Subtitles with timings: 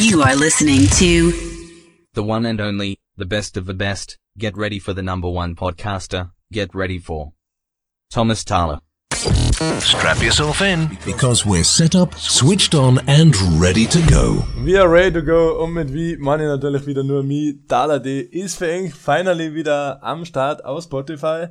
[0.00, 1.32] You are listening to
[2.14, 4.16] The one and only, the best of the best.
[4.38, 6.30] Get ready for the number one podcaster.
[6.52, 7.32] Get ready for
[8.08, 8.78] Thomas Thaler.
[9.80, 10.96] Strap yourself in.
[11.04, 14.44] Because we're set up, switched on, and ready to go.
[14.64, 17.58] We are ready to go und mit wie meine ich natürlich wieder nur mi.
[17.66, 21.48] Dala D ist für eng finally wieder am Start auf Spotify.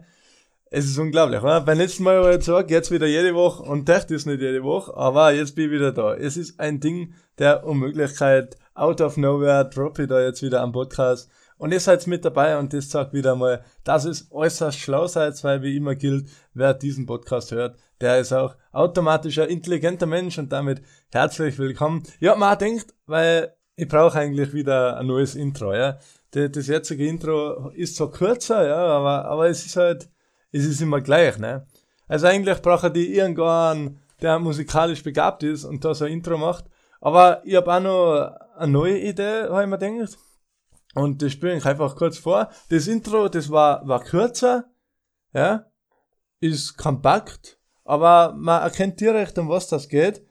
[0.69, 1.61] Es ist unglaublich, oder?
[1.61, 4.63] Beim letzten Mal war ich gesagt, jetzt wieder jede Woche und dachte ist nicht jede
[4.63, 6.13] Woche, aber jetzt bin ich wieder da.
[6.13, 8.57] Es ist ein Ding der Unmöglichkeit.
[8.73, 11.31] Out of nowhere drop ich da jetzt wieder am Podcast.
[11.57, 15.41] Und ihr seid mit dabei und das sagt wieder mal, dass es äußerst schlau seid,
[15.43, 20.37] weil wie immer gilt, wer diesen Podcast hört, der ist auch automatisch ein intelligenter Mensch
[20.37, 20.81] und damit
[21.13, 22.03] herzlich willkommen.
[22.19, 25.97] Ja, man denkt, weil ich brauche eigentlich wieder ein neues Intro, ja.
[26.31, 30.09] Das, das jetzige Intro ist zwar kürzer, ja, aber, aber es ist halt,
[30.57, 31.65] es ist immer gleich, ne?
[32.07, 36.65] Also eigentlich brauche die irgendwann, der musikalisch begabt ist und da so ein Intro macht.
[37.01, 40.17] Aber ich habe auch noch eine neue Idee, habe ich mir gedacht.
[40.95, 42.49] Und das spiele ich einfach kurz vor.
[42.69, 44.65] Das Intro, das war, war kürzer,
[45.33, 45.65] ja,
[46.39, 50.25] ist kompakt, aber man erkennt direkt, um was das geht.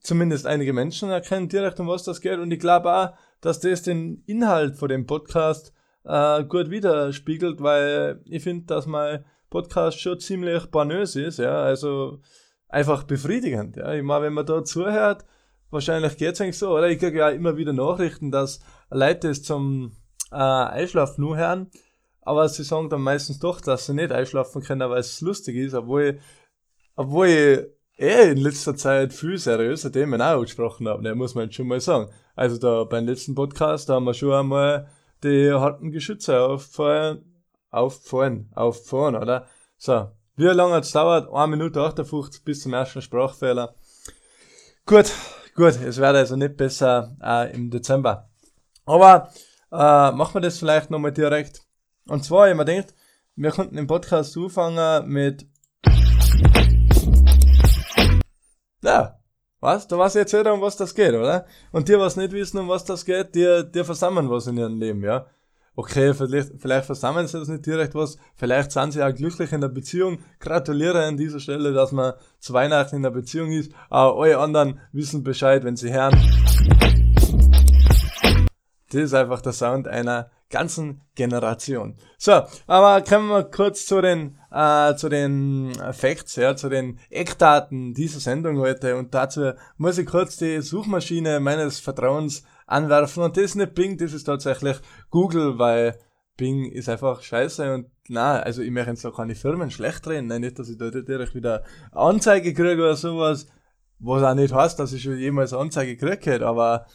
[0.00, 2.38] Zumindest einige Menschen erkennen direkt, um was das geht.
[2.38, 5.72] Und ich glaube auch, dass das den Inhalt von dem Podcast
[6.04, 12.20] äh, gut widerspiegelt, weil ich finde, dass mein Podcast schon ziemlich banös ist, ja, also
[12.68, 13.92] einfach befriedigend, ja.
[13.92, 15.24] Ich meine, wenn man da zuhört,
[15.70, 16.88] wahrscheinlich geht's eigentlich so, oder?
[16.88, 19.92] Ich kriege ja immer wieder Nachrichten, dass Leute es zum
[20.30, 21.70] äh, Einschlafen nur hören,
[22.22, 25.74] aber sie sagen dann meistens doch, dass sie nicht einschlafen können, weil es lustig ist,
[25.74, 26.18] obwohl,
[26.96, 27.58] obwohl ich
[27.98, 31.80] eh in letzter Zeit viel seriöse Themen auch gesprochen habe, ne, muss man schon mal
[31.80, 32.10] sagen.
[32.34, 34.88] Also da beim letzten Podcast, da haben wir schon einmal
[35.22, 39.46] die harten Geschütze auffallen, auffallen, auffallen, oder?
[39.78, 41.32] So, wie lange hat's dauert?
[41.32, 43.74] 1 Minute 58 bis zum ersten Sprachfehler.
[44.86, 45.12] Gut,
[45.54, 48.30] gut, es wird also nicht besser äh, im Dezember.
[48.84, 49.30] Aber
[49.70, 51.62] äh, machen wir das vielleicht nochmal direkt.
[52.08, 52.94] Und zwar, ich mir denkt,
[53.36, 55.46] wir konnten im Podcast anfangen mit
[58.82, 59.21] ja,
[59.62, 59.86] was?
[59.86, 61.46] Du weißt jetzt jeder, um was das geht, oder?
[61.70, 64.78] Und die, was nicht wissen, um was das geht, die, die versammeln was in ihrem
[64.78, 65.26] Leben, ja?
[65.76, 69.60] Okay, vielleicht, vielleicht versammeln sie das nicht direkt was, vielleicht sind sie auch glücklich in
[69.60, 70.18] der Beziehung.
[70.40, 73.72] Gratuliere an dieser Stelle, dass man zu Weihnachten in der Beziehung ist.
[73.88, 76.18] Aber alle anderen wissen Bescheid, wenn sie hören.
[78.90, 81.96] Das ist einfach der Sound einer ganzen Generation.
[82.18, 87.94] So, aber kommen wir kurz zu den, äh, zu den Facts, ja, zu den Eckdaten
[87.94, 88.96] dieser Sendung heute.
[88.96, 93.24] Und dazu muss ich kurz die Suchmaschine meines Vertrauens anwerfen.
[93.24, 94.76] Und das ist nicht Bing, das ist tatsächlich
[95.10, 95.98] Google, weil
[96.36, 100.26] Bing ist einfach scheiße und na, also ich möchte jetzt auch keine Firmen schlecht reden,
[100.26, 103.46] nein, nicht, dass ich da direkt wieder Anzeige kriege oder sowas,
[103.98, 106.86] was auch nicht heißt, dass ich schon jemals Anzeige gekriegt hätte, aber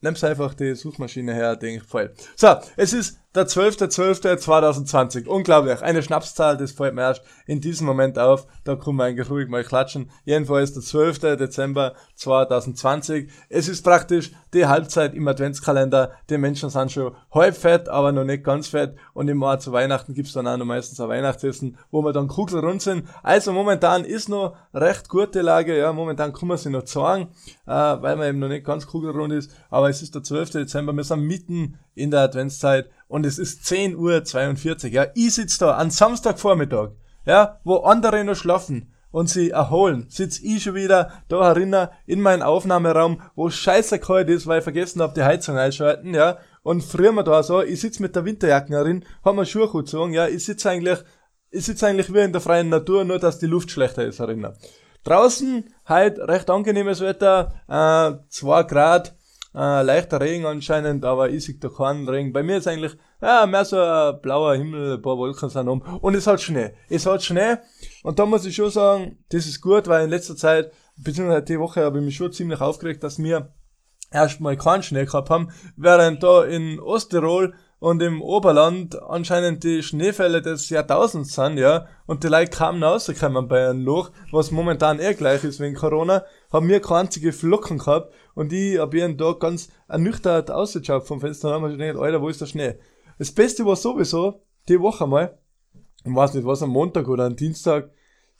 [0.00, 2.12] nimmst einfach die Suchmaschine her, denke ich voll.
[2.36, 5.26] So, es ist der 12.12.2020.
[5.26, 5.82] Unglaublich.
[5.82, 8.46] Eine Schnapszahl, das fällt mir erst in diesem Moment auf.
[8.64, 10.10] Da kann man eigentlich ruhig mal klatschen.
[10.24, 11.36] Jedenfalls der 12.
[11.36, 13.30] Dezember 2020.
[13.50, 16.12] Es ist praktisch die Halbzeit im Adventskalender.
[16.30, 18.96] Die Menschen sind schon halb fett, aber noch nicht ganz fett.
[19.12, 22.28] Und im Jahr zu Weihnachten gibt's dann auch noch meistens ein Weihnachtsessen, wo wir dann
[22.28, 23.06] kugelrund sind.
[23.22, 25.76] Also momentan ist noch recht gute Lage.
[25.76, 27.28] Ja, momentan kann man sich noch sagen,
[27.66, 29.50] äh, weil man eben noch nicht ganz kugelrund ist.
[29.68, 30.50] Aber es ist der 12.
[30.50, 30.94] Dezember.
[30.94, 35.06] Wir sind mitten in der Adventszeit und es ist 10 Uhr 42, ja.
[35.14, 36.90] Ich sitze da an Samstagvormittag,
[37.24, 42.20] ja, wo andere noch schlafen und sie erholen, sitz ich schon wieder da herinnen in
[42.20, 46.38] meinen Aufnahmeraum, wo scheiße kalt ist, weil ich vergessen hab die Heizung einschalten, ja.
[46.62, 50.12] Und früher mal da so, ich sitz mit der Winterjacke herin, hab mir Schuhe gezogen,
[50.12, 50.98] ja, ich sitz eigentlich,
[51.50, 54.52] ich sitz eigentlich wie in der freien Natur, nur dass die Luft schlechter ist herinnen.
[55.04, 59.14] Draußen halt recht angenehmes Wetter, äh, 2 Grad,
[59.56, 62.32] äh, leichter Regen anscheinend, aber ich sehe da keinen Regen.
[62.32, 65.80] Bei mir ist eigentlich ja, mehr so ein blauer Himmel, ein paar Wolken sind um.
[65.80, 66.74] Und es hat Schnee.
[66.90, 67.56] Es hat Schnee.
[68.02, 71.58] Und da muss ich schon sagen, das ist gut, weil in letzter Zeit, beziehungsweise die
[71.58, 73.54] Woche, habe ich mich schon ziemlich aufgeregt, dass wir
[74.12, 77.54] erstmal keinen Schnee gehabt haben, während da in Osttirol
[77.86, 83.46] und im Oberland anscheinend die Schneefälle des Jahrtausends sind, ja, und die Leute kaum rausgekommen
[83.46, 87.78] bei einem Loch, was momentan eh gleich ist wegen Corona, haben wir keine einzige Flocken
[87.78, 91.46] gehabt und ich hab ihren da ganz ernüchtert ausgeschaut vom Fenster.
[91.46, 92.74] Und haben mir gedacht, Alter, wo ist der Schnee?
[93.20, 95.38] Das Beste war sowieso, die Woche mal,
[96.04, 97.92] ich weiß nicht, was am Montag oder am Dienstag,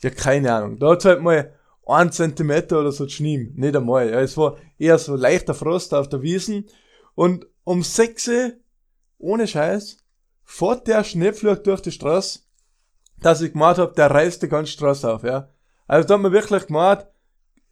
[0.02, 1.52] ja, keine Ahnung, da hat's halt mal
[1.86, 6.08] ein Zentimeter oder so Schnee, nicht einmal, ja, es war eher so leichter Frost auf
[6.08, 6.66] der Wiesen.
[7.14, 8.56] Und um 6
[9.18, 9.98] ohne Scheiß,
[10.44, 12.40] fährt der Schneepflug durch die Straße,
[13.20, 15.48] dass ich gemacht hab, der reißt die ganze Straße auf, ja.
[15.86, 17.06] Also da hat man wirklich gemacht,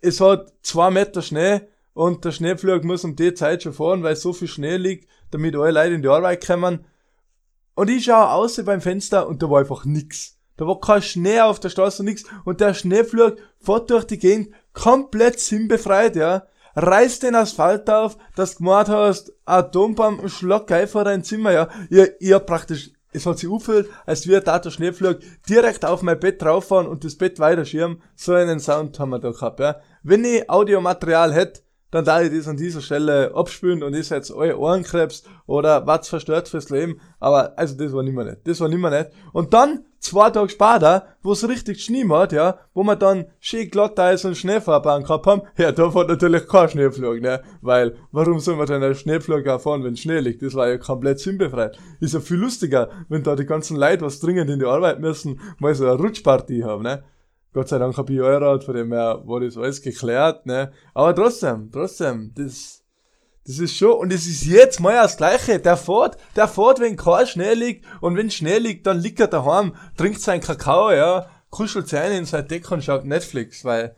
[0.00, 1.62] es hat zwei Meter Schnee
[1.94, 5.56] und der Schneepflug muss um die Zeit schon fahren, weil so viel Schnee liegt, damit
[5.56, 6.84] alle Leute in die Arbeit kommen.
[7.74, 10.38] Und ich schaue außen beim Fenster und da war einfach nix.
[10.56, 12.24] Da war kein Schnee auf der Straße, nix.
[12.44, 16.46] Und der Schneeflug fährt durch die Gegend komplett sinnbefreit, ja.
[16.76, 21.68] Reißt den Asphalt auf, dass du gemacht hast, Atombomben, schlag geil vor dein Zimmer, ja.
[21.90, 25.18] Ihr, ihr praktisch, es hat sich aufgefüllt, als wir da der Schneeflug
[25.48, 28.02] direkt auf mein Bett drauffahren und das Bett weiter schirmen.
[28.16, 29.76] So einen Sound haben wir da gehabt, ja.
[30.02, 31.63] Wenn ich Audiomaterial hätte,
[31.94, 36.08] dann da ich das an dieser Stelle abspülen und ist jetzt euer Ohrenkrebs oder was
[36.08, 37.00] verstört fürs Leben.
[37.20, 38.38] Aber also das war nimmer nicht.
[38.48, 39.10] Das war nimmer nicht.
[39.32, 43.70] Und dann, zwei Tage später, wo es richtig Schnee hat, ja, wo wir dann schön
[43.70, 47.42] glatt Eis und Schneefahrbahn gehabt haben, ja, da war natürlich kein Schneeflug, ne?
[47.62, 50.42] Weil, warum soll man denn einen Schneeflug fahren, wenn Schnee liegt?
[50.42, 51.78] Das war ja komplett sinnbefreit.
[52.00, 55.40] Ist ja viel lustiger, wenn da die ganzen Leute, was dringend in die Arbeit müssen,
[55.60, 57.04] mal so eine Rutschparty haben, ne?
[57.54, 60.72] Gott sei Dank habe ich Eurat, von dem her war das alles geklärt, ne.
[60.92, 62.82] Aber trotzdem, trotzdem, das,
[63.46, 65.60] das ist schon, und es ist jetzt mal das Gleiche.
[65.60, 69.28] Der fährt, der fährt, wenn kein Schnee liegt, und wenn Schnee liegt, dann liegt er
[69.28, 73.94] daheim, trinkt seinen Kakao, ja, kuschelt sich ein in sein Deck und schaut Netflix, weil,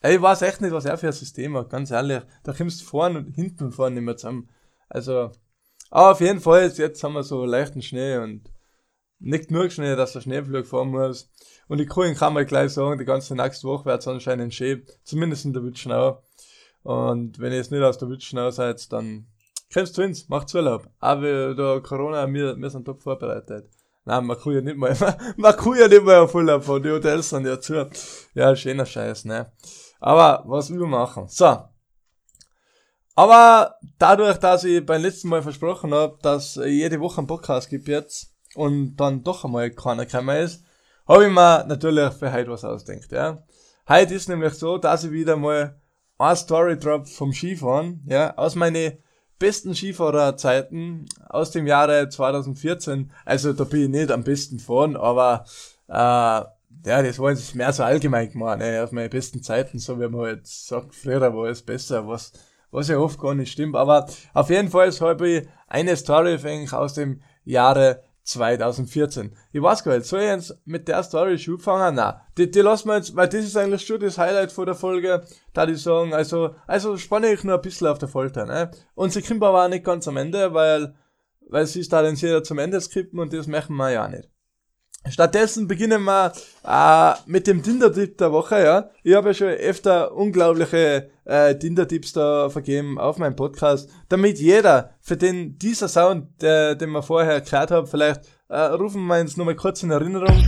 [0.00, 2.22] ey, ich weiß echt nicht, was er für ein System hat, ganz ehrlich.
[2.42, 4.50] Da kommst du vorne und hinten und vorne nicht mehr zusammen.
[4.88, 5.30] Also,
[5.88, 8.50] aber auf jeden Fall, jetzt haben wir so leichten Schnee und
[9.20, 11.30] nicht nur Schnee, dass der Schneeflug fahren muss.
[11.72, 14.84] Und ich kann, kann mal gleich sagen, die ganze nächste Woche wird es anscheinend schön,
[15.04, 16.22] zumindest in der Witschnau.
[16.82, 19.26] Und wenn ihr jetzt nicht aus der Witschnau seid, dann
[19.72, 20.86] kommst du ins, macht Urlaub.
[21.00, 23.70] Aber da Corona, wir, wir sind top vorbereitet.
[24.04, 24.94] Nein, man kann ja nicht mal,
[25.38, 27.88] man kann ja nicht mal auf Urlaub fahren, die Hotels sind ja zu.
[28.34, 29.50] Ja, schöner Scheiß, ne.
[29.98, 31.26] Aber, was wir machen.
[31.28, 31.56] So.
[33.14, 37.88] Aber dadurch, dass ich beim letzten Mal versprochen habe, dass jede Woche ein Podcast gibt
[37.88, 40.66] jetzt und dann doch einmal keiner gekommen ist,
[41.06, 43.42] habe ich mir natürlich für heute was ausdenkt, ja.
[43.88, 45.80] Heute ist nämlich so, dass ich wieder mal
[46.18, 48.98] ein Story drop vom Skifahren, ja, aus meinen
[49.42, 53.10] besten Skifahrerzeiten aus dem Jahre 2014.
[53.24, 55.44] Also da bin ich nicht am besten fahren, aber
[55.88, 60.00] äh, ja, das war jetzt mehr so allgemein gemacht, ne, aus meinen besten Zeiten, so
[60.00, 62.32] wie man halt sagt, früher war es besser, was,
[62.70, 63.74] was ja oft gar nicht stimmt.
[63.74, 66.38] Aber auf jeden Fall habe ich eine Story
[66.70, 69.34] aus dem Jahre 2014.
[69.52, 71.96] Ich weiß gar nicht, soll ich jetzt mit der Story schon fangen?
[71.96, 74.74] Nein, die, die lassen wir jetzt, weil das ist eigentlich schon das Highlight vor der
[74.74, 75.22] Folge,
[75.52, 78.70] da die sagen, also, also spanne ich nur ein bisschen auf der Folter, ne?
[78.94, 80.94] Und sie kommt aber auch nicht ganz am Ende, weil,
[81.48, 84.31] weil sie ist da dann sehr zum Ende skripten und das machen wir ja nicht.
[85.08, 86.32] Stattdessen beginnen wir
[86.64, 88.90] äh, mit dem Tinder-Tipp der Woche, ja.
[89.02, 94.90] Ich habe ja schon öfter unglaubliche äh, Tinder-Tipps da vergeben auf meinem Podcast, damit jeder,
[95.00, 99.36] für den dieser Sound, der, den wir vorher gehört haben, vielleicht äh, rufen wir uns
[99.36, 100.44] nochmal kurz in Erinnerung.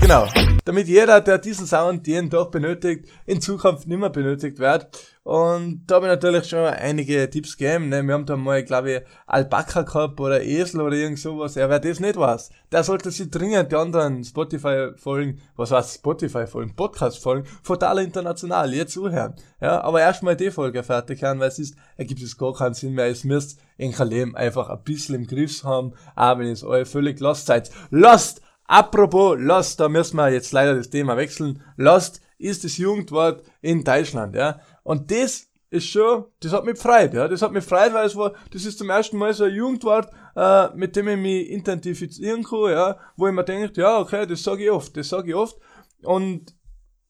[0.00, 0.26] Genau.
[0.64, 4.88] Damit jeder, der diesen Sound jeden Tag benötigt, in Zukunft nicht mehr benötigt wird.
[5.28, 7.90] Und da habe ich natürlich schon einige Tipps gegeben.
[7.90, 8.02] Ne?
[8.02, 11.54] Wir haben da mal, glaube ich, Alpaka gehabt oder Esel oder irgend sowas.
[11.54, 16.74] Ja, wer das nicht weiß, der sollte sich dringend die anderen Spotify-Folgen, was heißt Spotify-Folgen,
[16.74, 19.34] Podcast-Folgen, total international, jetzt zuhören.
[19.60, 22.94] Ja, aber erstmal die Folge fertig hören, weil es ist, ergibt es gar keinen Sinn
[22.94, 23.08] mehr.
[23.08, 27.20] Es müsst in Leben einfach ein bisschen im Griff haben, auch wenn es euch völlig
[27.20, 27.70] lost seid.
[27.90, 28.40] Lost!
[28.64, 31.62] Apropos Lost, da müssen wir jetzt leider das Thema wechseln.
[31.76, 34.60] Lost ist das Jugendwort in Deutschland, ja.
[34.88, 37.28] Und das ist schon, das hat mich gefreut, ja.
[37.28, 40.10] Das hat mich gefreut, weil es war, das ist zum ersten Mal so ein Jugendwort,
[40.34, 44.42] äh, mit dem ich mich identifizieren kann, ja, wo ich mir denke, ja, okay, das
[44.42, 45.58] sage ich oft, das sage ich oft.
[46.04, 46.54] Und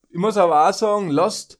[0.09, 1.57] ich muss aber auch sagen, Lost,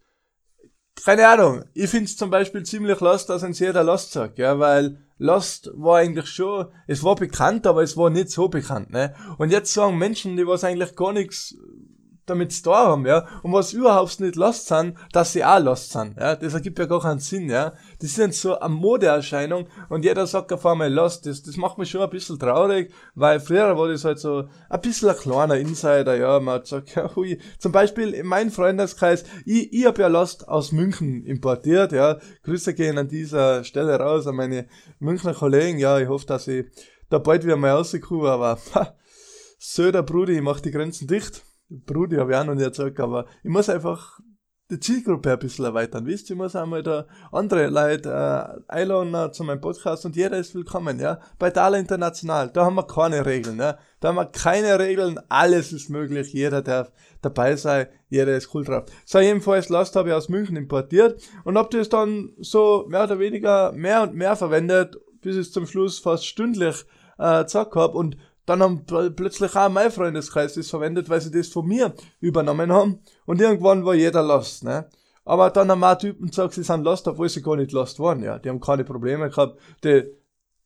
[1.05, 5.01] keine Ahnung, ich find's zum Beispiel ziemlich lost, dass ein jeder Lost sagt, ja, weil
[5.19, 9.15] Lost war eigentlich schon, es war bekannt, aber es war nicht so bekannt, ne?
[9.37, 11.55] Und jetzt sagen Menschen, die was eigentlich gar nichts
[12.29, 15.91] damit zu tun haben, ja, und was überhaupt nicht lost sind, dass sie auch lost
[15.91, 20.05] sind, ja, das ergibt ja gar keinen Sinn, ja, das sind so eine Modeerscheinung und
[20.05, 23.77] jeder sagt auf einmal lost, das, das macht mich schon ein bisschen traurig, weil früher
[23.77, 27.39] war das halt so ein bisschen ein kleiner Insider, ja, man hat gesagt, ja, hui,
[27.57, 32.73] zum Beispiel in meinem Freundeskreis, ich, ich hab ja Lost aus München importiert, ja, Grüße
[32.73, 34.67] gehen an dieser Stelle raus an meine
[34.99, 36.65] Münchner Kollegen, ja, ich hoffe, dass ich
[37.09, 38.95] da bald wieder mal rauskomme, aber, ha,
[39.61, 41.43] Söder Brudi, ich mach die Grenzen dicht.
[41.69, 44.19] Brudi habe ich auch noch nicht erzählt, aber ich muss einfach
[44.71, 46.05] die Zielgruppe ein bisschen erweitern.
[46.05, 50.37] Wisst ihr, ich muss einmal da andere Leute äh, einladen zu meinem Podcast und jeder
[50.37, 51.19] ist willkommen, ja.
[51.39, 53.79] Bei Dala International, da haben wir keine Regeln, ja.
[53.99, 58.63] Da haben wir keine Regeln, alles ist möglich, jeder darf dabei sein, jeder ist cool
[58.63, 58.85] drauf.
[59.05, 63.17] So, jedenfalls Last habe ich aus München importiert und hab das dann so mehr oder
[63.17, 66.85] weniger mehr und mehr verwendet, bis ich zum Schluss fast stündlich
[67.17, 68.17] äh, zack hab und
[68.49, 72.99] dann haben plötzlich auch mein Freundeskreis das verwendet, weil sie das von mir übernommen haben.
[73.25, 74.89] Und irgendwann war jeder lost, ne?
[75.29, 78.23] aber dann haben auch Typen gesagt, sie sind lost, obwohl sie gar nicht lost waren,
[78.23, 78.39] ja.
[78.39, 79.59] Die haben keine Probleme gehabt.
[79.83, 80.03] Die,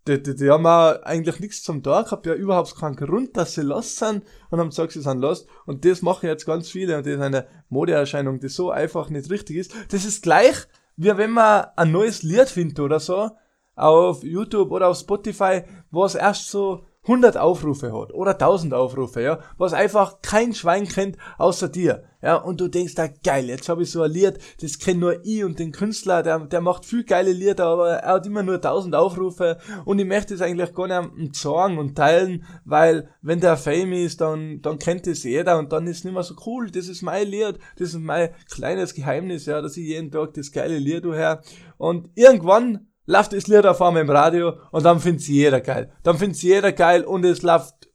[0.08, 3.56] die, die, die haben auch eigentlich nichts zum Tag gehabt, ja, überhaupt keinen Grund, dass
[3.56, 5.48] sie lost sind und haben gesagt, sie sind lost.
[5.66, 9.30] Und das machen jetzt ganz viele und das ist eine Modeerscheinung, die so einfach nicht
[9.30, 9.74] richtig ist.
[9.90, 10.56] Das ist gleich,
[10.96, 13.32] wie wenn man ein neues Lied findet oder so,
[13.76, 19.40] auf YouTube oder auf Spotify, was erst so 100 Aufrufe hat oder 1000 Aufrufe, ja,
[19.58, 23.84] was einfach kein Schwein kennt außer dir, ja, und du denkst da, geil, jetzt habe
[23.84, 27.04] ich so ein Lied, das kennt nur ich und den Künstler, der, der macht viel
[27.04, 30.88] geile Lieder, aber er hat immer nur 1000 Aufrufe und ich möchte es eigentlich gar
[30.88, 35.74] nicht sagen und teilen, weil wenn der Fame ist, dann, dann kennt es jeder und
[35.74, 39.46] dann ist nicht mehr so cool, das ist mein Lied, das ist mein kleines Geheimnis,
[39.46, 41.42] ja, dass ich jeden Tag das geile Lied höre.
[41.78, 45.92] Und irgendwann läuft das Lied auf einmal im Radio und dann find's jeder geil.
[46.04, 47.90] Dann find's jeder geil und es läuft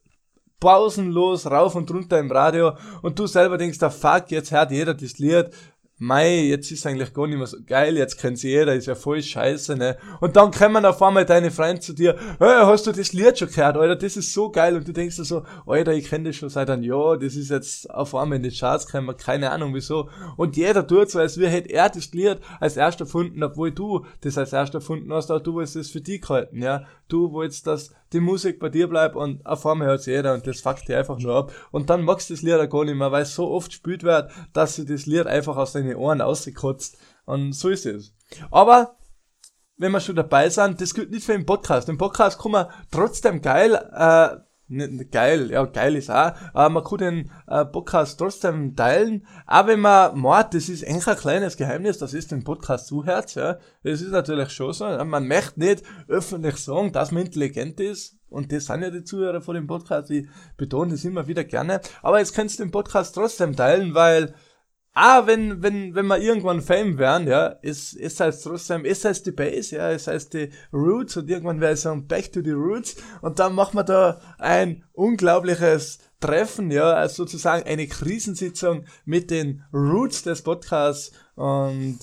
[0.59, 4.93] pausenlos rauf und runter im Radio und du selber denkst, da fuck, jetzt hört jeder
[4.93, 5.51] das Lied
[6.01, 8.95] Mei, jetzt ist eigentlich gar nicht mehr so geil, jetzt kennt sie jeder, ist ja
[8.95, 9.97] voll scheiße, ne?
[10.21, 13.49] Und dann kommen auf einmal deine Freunde zu dir, hey, hast du das Lied schon
[13.49, 16.37] gehört, Alter, das ist so geil, und du denkst dir so, Alter, ich kenne das
[16.37, 19.75] schon seit einem Jahr, das ist jetzt auf einmal in die Charts gekommen, keine Ahnung
[19.75, 20.09] wieso.
[20.37, 24.05] Und jeder tut so, als wäre hätte er das Lied als erster erfunden, obwohl du
[24.21, 26.85] das als erster erfunden hast, aber du willst das für dich halten, ja?
[27.09, 30.61] Du willst, dass die Musik bei dir bleibt und auf einmal hört jeder und das
[30.61, 31.51] fuckt dir einfach nur ab.
[31.71, 34.03] Und dann magst du das Lied auch gar nicht mehr, weil es so oft gespielt
[34.03, 36.97] wird, dass sie das Lied einfach aus deinen Ohren ausgekotzt.
[37.25, 38.13] Und so ist es.
[38.51, 38.97] Aber
[39.77, 41.87] wenn wir schon dabei sind, das gilt nicht für den Podcast.
[41.89, 46.83] Im Podcast kann man trotzdem geil äh, nicht geil, ja, geil ist auch, aber man
[46.83, 51.57] kann den äh, Podcast trotzdem teilen, auch wenn man meint, das ist eigentlich ein kleines
[51.57, 55.83] Geheimnis, das ist den Podcast zuhört, ja, das ist natürlich schon so, man möchte nicht
[56.07, 60.11] öffentlich sagen, dass man intelligent ist, und das sind ja die Zuhörer von dem Podcast,
[60.11, 64.35] ich betone das immer wieder gerne, aber jetzt kannst du den Podcast trotzdem teilen, weil
[64.93, 69.25] Ah, wenn, wenn, wenn wir irgendwann Fame werden, ja, ist, ist heißt trotzdem, ist heißt
[69.25, 72.41] die Base, ja, es heißt die Roots und irgendwann wäre es so ein Back to
[72.43, 72.95] the Roots.
[73.21, 79.63] Und dann machen wir da ein unglaubliches Treffen, ja, also sozusagen eine Krisensitzung mit den
[79.71, 81.11] Roots des Podcasts.
[81.35, 81.99] Und,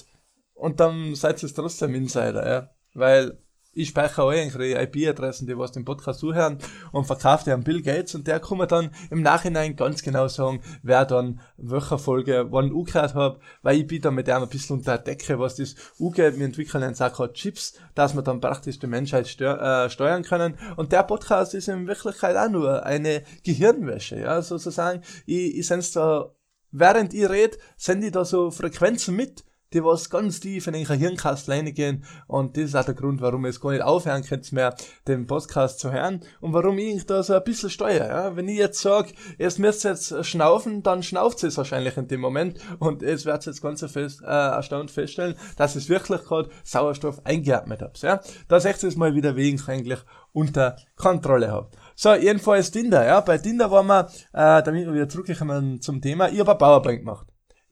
[0.54, 3.38] und dann seid ihr trotzdem Insider, ja, weil
[3.76, 6.58] ich speichere auch eure IP-Adressen, die was den Podcast zuhören
[6.92, 10.28] und verkaufe die an Bill Gates und der kann mir dann im Nachhinein ganz genau
[10.28, 14.48] sagen, wer dann welcher Folge wann angehört hat, weil ich bin da mit dem ein
[14.48, 16.38] bisschen unter der Decke, was das angeht.
[16.38, 20.58] Wir entwickeln einen Sack Chips, dass wir dann praktisch die Menschheit steu äh, steuern können
[20.76, 25.02] und der Podcast ist in Wirklichkeit auch nur eine Gehirnwäsche, ja, sozusagen.
[25.26, 26.34] Ich, ich sende da,
[26.70, 29.44] während ich rede, sende ich da so Frequenzen mit,
[29.76, 33.44] die was ganz tief in den Hirnkastel reingehen und das ist auch der Grund, warum
[33.44, 34.74] ich es gar nicht aufhören könnt mehr,
[35.06, 38.08] den Podcast zu hören und warum ich da so ein bisschen steuere.
[38.08, 38.36] Ja?
[38.36, 42.58] Wenn ich jetzt sage, es müsst jetzt schnaufen, dann schnauft es wahrscheinlich in dem Moment
[42.78, 47.82] und es wird jetzt ganz fest, äh, erstaunt feststellen, dass es wirklich gerade Sauerstoff eingeatmet
[47.82, 48.00] habt.
[48.02, 48.20] Ja?
[48.48, 50.00] Dass ich das mal wieder wegen eigentlich
[50.32, 51.70] unter Kontrolle habe.
[51.94, 53.20] So, jedenfalls Tinder, ja.
[53.20, 57.00] Bei Tinder waren wir, äh, damit wir wieder zurückkommen zum Thema, ich habe ein Powerbank
[57.00, 57.26] gemacht.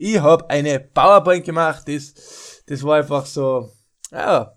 [0.06, 3.70] Ich habe eine PowerPoint gemacht, das, das war einfach so,
[4.12, 4.52] ja,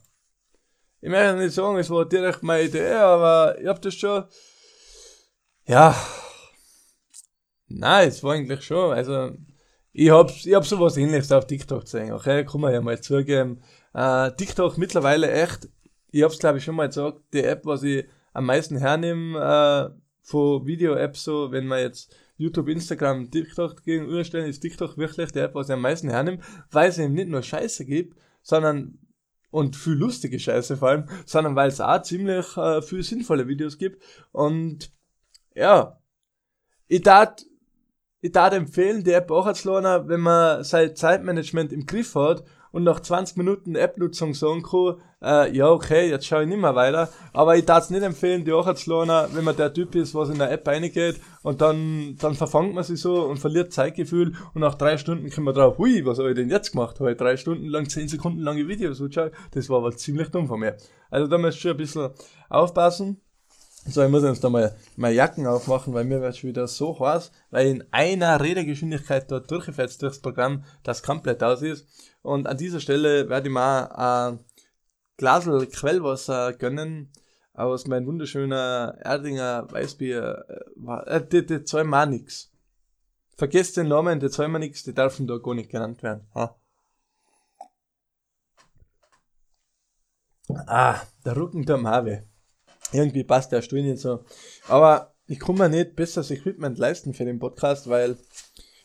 [0.99, 4.25] ich möchte nicht sagen, es war direkt meine Idee, aber ich habe das schon,
[5.65, 5.95] ja,
[7.67, 9.31] nein, es war eigentlich schon, also,
[9.93, 13.61] ich habe ich hab sowas ähnliches auf TikTok gesehen, okay, kann man ja mal zugeben.
[13.93, 15.69] Äh, TikTok mittlerweile echt,
[16.11, 19.39] ich habe es glaube ich schon mal gesagt, die App, was ich am meisten hernehme
[19.39, 25.45] äh, von Video-Apps, so, wenn man jetzt YouTube, Instagram, TikTok gegenüberstellen, ist TikTok wirklich der
[25.45, 28.99] App, was ich am meisten hernimmt, weil es eben nicht nur Scheiße gibt, sondern
[29.49, 33.77] und viel lustige Scheiße vor allem, sondern weil es auch ziemlich äh, viel sinnvolle Videos
[33.77, 34.03] gibt.
[34.31, 34.91] Und
[35.55, 35.99] ja,
[36.87, 37.45] ich tat,
[38.21, 42.43] ich tat empfehlen, die App auch als lernen, wenn man sein Zeitmanagement im Griff hat
[42.71, 46.75] und nach 20 Minuten App-Nutzung sagen kann, äh, ja, okay, jetzt schaue ich nicht mehr
[46.75, 47.09] weiter.
[47.33, 50.13] Aber ich darf es nicht empfehlen, die auch zu lernen, wenn man der Typ ist,
[50.13, 54.33] was in der App reingeht und dann, dann verfangt man sich so und verliert Zeitgefühl
[54.53, 56.99] und nach drei Stunden kommt man drauf, hui, was habe ich denn jetzt gemacht?
[56.99, 59.31] Habe ich drei Stunden lang, zehn Sekunden lange Videos geschaut?
[59.51, 60.77] Das war aber ziemlich dumm von mir.
[61.09, 62.09] Also da muss ich schon ein bisschen
[62.49, 63.21] aufpassen.
[63.89, 66.99] So, ich muss jetzt da mal meine Jacken aufmachen, weil mir wird schon wieder so
[66.99, 71.87] heiß, weil in einer Redegeschwindigkeit dort durchgefetzt durchs Programm, das komplett aus ist.
[72.21, 74.39] Und an dieser Stelle werde ich mal ein
[75.15, 77.13] Glasel Quellwasser gönnen
[77.53, 80.65] aus meinem wunderschönen Erdinger Weißbier.
[81.05, 82.51] Äh, die, die zahlen mir nix.
[83.37, 86.27] Vergesst den Namen, die zahlen mir nix, die dürfen da gar nicht genannt werden.
[86.35, 86.59] Ha.
[90.49, 92.21] Ah, der Rücken auch weh
[92.91, 94.23] irgendwie passt der Stuhl nicht so.
[94.67, 98.17] Aber ich kann mir nicht besseres Equipment leisten für den Podcast, weil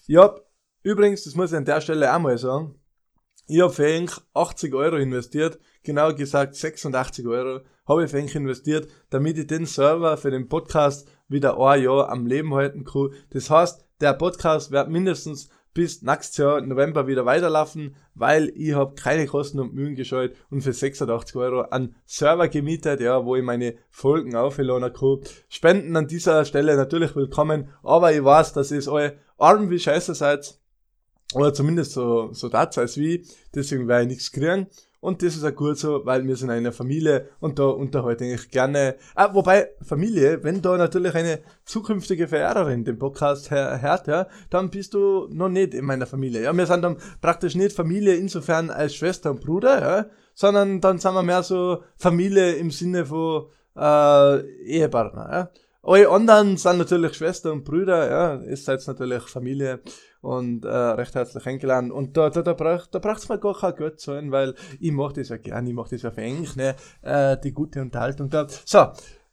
[0.07, 0.41] ich hab,
[0.83, 2.75] übrigens, das muss ich an der Stelle auch mal sagen,
[3.47, 8.35] ich habe für Enk 80 Euro investiert, genau gesagt 86 Euro habe ich für Enk
[8.35, 13.11] investiert, damit ich den Server für den Podcast wieder ein Jahr am Leben halten kann.
[13.31, 18.95] Das heißt, der Podcast wird mindestens bis nächstes Jahr November wieder weiterlaufen, weil ich habe
[18.95, 23.43] keine Kosten und Mühen gescheut und für 86 Euro an Server gemietet, ja, wo ich
[23.43, 25.21] meine Folgen aufladen kann.
[25.49, 30.15] Spenden an dieser Stelle natürlich willkommen, aber ich weiß, dass ihr euch arm wie scheiße
[30.15, 30.59] seid,
[31.35, 34.67] oder zumindest so, so das als wie, deswegen werde ich nichts kriegen.
[35.03, 38.49] Und das ist auch gut so, weil wir sind eine Familie und da unterhalte ich
[38.51, 38.95] gerne.
[39.17, 44.95] Ah, wobei, Familie, wenn da natürlich eine zukünftige Verehrerin den Podcast hört, ja, dann bist
[44.95, 46.45] du noch nicht in meiner Familie.
[46.45, 51.01] Ja, wir sind dann praktisch nicht Familie insofern als Schwester und Bruder, ja, sondern dann
[51.01, 55.29] sind wir mehr so Familie im Sinne von äh, Ehepartner.
[55.33, 55.51] Ja.
[55.83, 59.81] Alle anderen sind natürlich Schwester und Brüder, ja, ist jetzt natürlich Familie
[60.23, 61.91] und äh, recht herzlich eingeladen.
[61.91, 65.29] Und da, da, da braucht da mal gar kein Geld zahlen, weil ich mache das
[65.29, 68.47] ja gern, ich mache das ja für eigentlich, ne, äh, die gute Unterhaltung da.
[68.65, 68.87] So,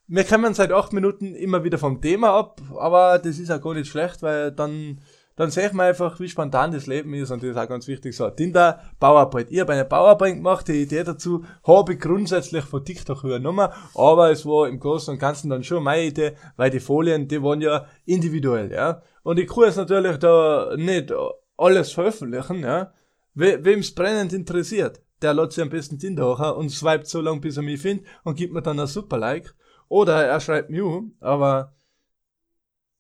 [0.08, 3.76] wir kommen seit acht Minuten immer wieder vom Thema ab, aber das ist auch gar
[3.76, 5.00] nicht schlecht, weil dann
[5.40, 7.88] dann sehe ich mal einfach, wie spontan das Leben ist und das ist auch ganz
[7.88, 8.14] wichtig.
[8.14, 9.48] So, Tinder, Bauarbeit.
[9.50, 14.32] Ich habe eine Bauarbeit gemacht, die Idee dazu habe ich grundsätzlich von TikTok übernommen, aber
[14.32, 17.62] es war im Großen und Ganzen dann schon meine Idee, weil die Folien, die waren
[17.62, 19.02] ja individuell, ja.
[19.24, 21.14] Und ich kann jetzt natürlich da nicht
[21.56, 22.92] alles veröffentlichen, ja.
[23.34, 27.22] We Wem es brennend interessiert, der lädt sich am besten Tinder hoch und swipet so
[27.22, 29.56] lange, bis er mich findet und gibt mir dann ein super Like.
[29.88, 31.72] Oder er schreibt mir, aber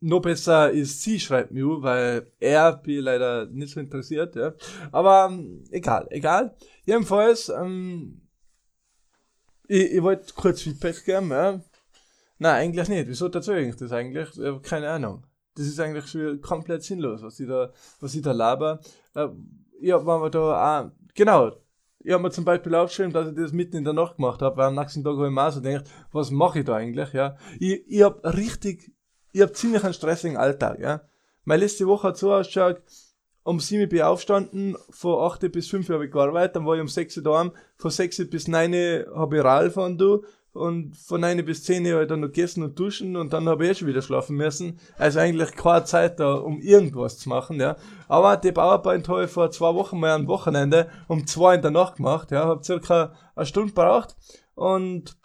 [0.01, 4.53] noch besser ist, sie schreibt mir, weil er bin leider nicht so interessiert, ja.
[4.91, 6.56] Aber ähm, egal, egal.
[6.86, 8.22] Jedenfalls, ähm,
[9.68, 11.62] ich, ich wollte kurz Feedback geben, ja.
[12.38, 13.08] Nein, eigentlich nicht.
[13.10, 14.29] Wieso erzähle ich das eigentlich?
[14.38, 15.25] Ich keine Ahnung.
[15.56, 18.79] Das ist eigentlich schon komplett sinnlos, was ich da, was ich da laber.
[19.82, 21.51] Ja, wenn wir da auch, genau,
[22.00, 24.56] ich habe mir zum Beispiel aufgeschrieben, dass ich das mitten in der Nacht gemacht habe,
[24.56, 27.12] weil am nächsten Tag habe ich mir auch so gedacht, was mache ich da eigentlich,
[27.12, 27.36] ja.
[27.60, 28.93] Ich, ich habe richtig
[29.32, 31.02] ich habe ziemlich einen stressigen Alltag, ja.
[31.46, 32.82] Meine letzte Woche hat so ausgeschaut,
[33.44, 36.82] um 7 bin ich aufgestanden, von 8 bis 5 habe ich gearbeitet, dann war ich
[36.82, 41.22] um 6 Uhr daheim, von 6 bis 9 habe ich Rall von du und von
[41.22, 43.76] 9 bis 10 habe ich dann noch gegessen und duschen und dann habe ich eh
[43.76, 44.80] schon wieder schlafen müssen.
[44.98, 47.78] Also eigentlich keine Zeit da, um irgendwas zu machen, ja.
[48.08, 51.72] Aber die Bauarbeit habe ich vor zwei Wochen mal am Wochenende um 2 in der
[51.72, 54.15] Nacht gemacht, ja, habe circa eine Stunde braucht
[54.56, 55.18] und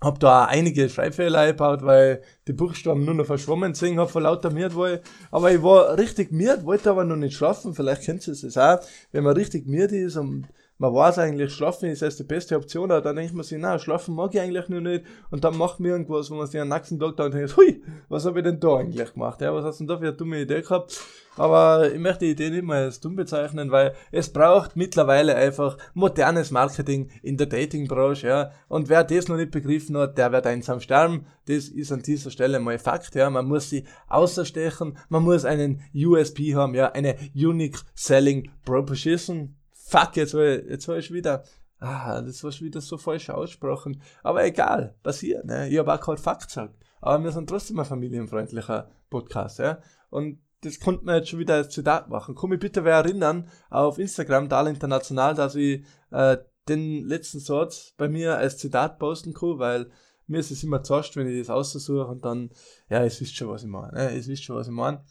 [0.00, 4.22] hab da auch einige Schreibfehler eingebaut, weil die Buchstaben nur noch verschwommen sind, hab vor
[4.22, 4.98] lauter Miert war
[5.30, 7.74] Aber ich war richtig miert, wollte aber noch nicht schlafen.
[7.74, 8.80] Vielleicht kennt ihr es auch.
[9.10, 10.46] Wenn man richtig miert ist und
[10.78, 13.80] man weiß eigentlich, schlafen ist erst die beste Option, aber dann denkt man sich, na,
[13.80, 15.04] schlafen mag ich eigentlich nur nicht.
[15.30, 17.82] Und dann macht man irgendwas, wo man sich am nächsten Tag da und denkt, hui,
[18.08, 19.40] was habe ich denn da eigentlich gemacht?
[19.40, 21.00] Ja, was hast du denn da für eine dumme Idee gehabt?
[21.36, 25.78] Aber ich möchte die Idee nicht mehr als dumm bezeichnen, weil es braucht mittlerweile einfach
[25.94, 28.50] modernes Marketing in der Datingbranche, ja.
[28.68, 31.26] Und wer das noch nicht begriffen hat, der wird einsam sterben.
[31.46, 33.30] Das ist an dieser Stelle mal Fakt, ja.
[33.30, 39.57] Man muss sie außerstechen, man muss einen USP haben, ja, eine Unique Selling Proposition.
[39.88, 41.44] Fuck, jetzt war ich, jetzt war ich wieder
[41.80, 44.02] Ah, das war schon wieder so falsch aussprochen.
[44.22, 45.68] Aber egal, passiert, ne?
[45.68, 46.74] Ich habe auch keinen Fakt gesagt.
[47.00, 49.80] Aber wir sind trotzdem ein familienfreundlicher Podcast, ja?
[50.10, 52.34] Und das konnte man jetzt schon wieder als Zitat machen.
[52.34, 57.94] Komm mich bitte wer erinnern auf Instagram, Dal International, dass ich äh, den letzten Satz
[57.96, 59.90] bei mir als Zitat posten kann, weil
[60.26, 62.50] mir ist es immer zuerst, wenn ich das aussuche und dann,
[62.90, 63.92] ja, es wisst schon, was ich meine.
[63.92, 64.16] Ne?
[64.16, 65.04] Es wisst schon, was ich meine.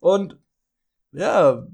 [0.00, 0.38] Und
[1.12, 1.66] ja,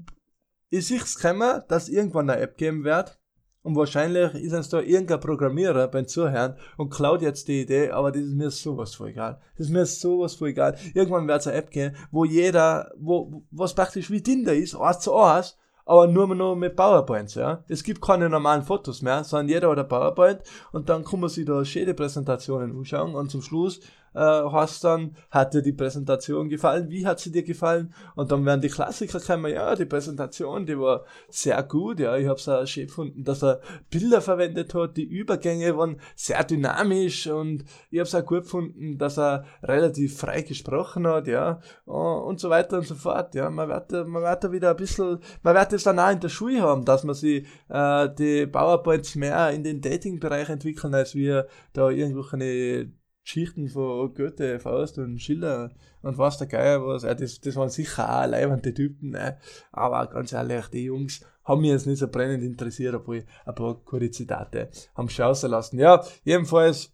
[0.71, 3.19] ich es kommen, dass irgendwann eine App geben wird,
[3.63, 8.11] und wahrscheinlich ist uns da irgendein Programmierer beim Zuhören und klaut jetzt die Idee, aber
[8.11, 9.39] das ist mir sowas voll egal.
[9.55, 10.75] Das ist mir sowas voll egal.
[10.95, 15.01] Irgendwann wird es eine App geben, wo jeder, wo, was praktisch wie Tinder ist, eins
[15.01, 17.63] zu eins, aber nur noch mit PowerPoints, ja.
[17.67, 21.29] Es gibt keine normalen Fotos mehr, sondern jeder hat ein PowerPoint und dann kann man
[21.29, 23.79] sich da schöne Präsentationen anschauen und zum Schluss
[24.13, 27.93] äh, hast dann, hat dir die Präsentation gefallen, wie hat sie dir gefallen?
[28.15, 32.27] Und dann werden die Klassiker kommen, ja, die Präsentation, die war sehr gut, ja, ich
[32.27, 37.27] habe es auch schön gefunden, dass er Bilder verwendet hat, die Übergänge waren sehr dynamisch.
[37.27, 42.39] Und ich habe es auch gut gefunden, dass er relativ frei gesprochen hat, ja, und
[42.39, 45.55] so weiter und so fort, ja, man wird, man wird da wieder ein bisschen, man
[45.55, 49.51] wird es dann auch in der Schule haben, dass man sich äh, die PowerPoints mehr
[49.51, 52.91] in den Dating-Bereich entwickeln, als wir da irgendwelche
[53.23, 57.03] Geschichten von Goethe, Faust und Schiller und was der Geier was.
[57.03, 59.37] Ja, das, das waren sicher auch leibende Typen, ne?
[59.71, 63.75] aber ganz ehrlich, die Jungs haben mich jetzt nicht so brennend interessiert, obwohl ein paar
[63.75, 65.79] gute Zitate haben schausen lassen.
[65.79, 66.93] Ja, jedenfalls,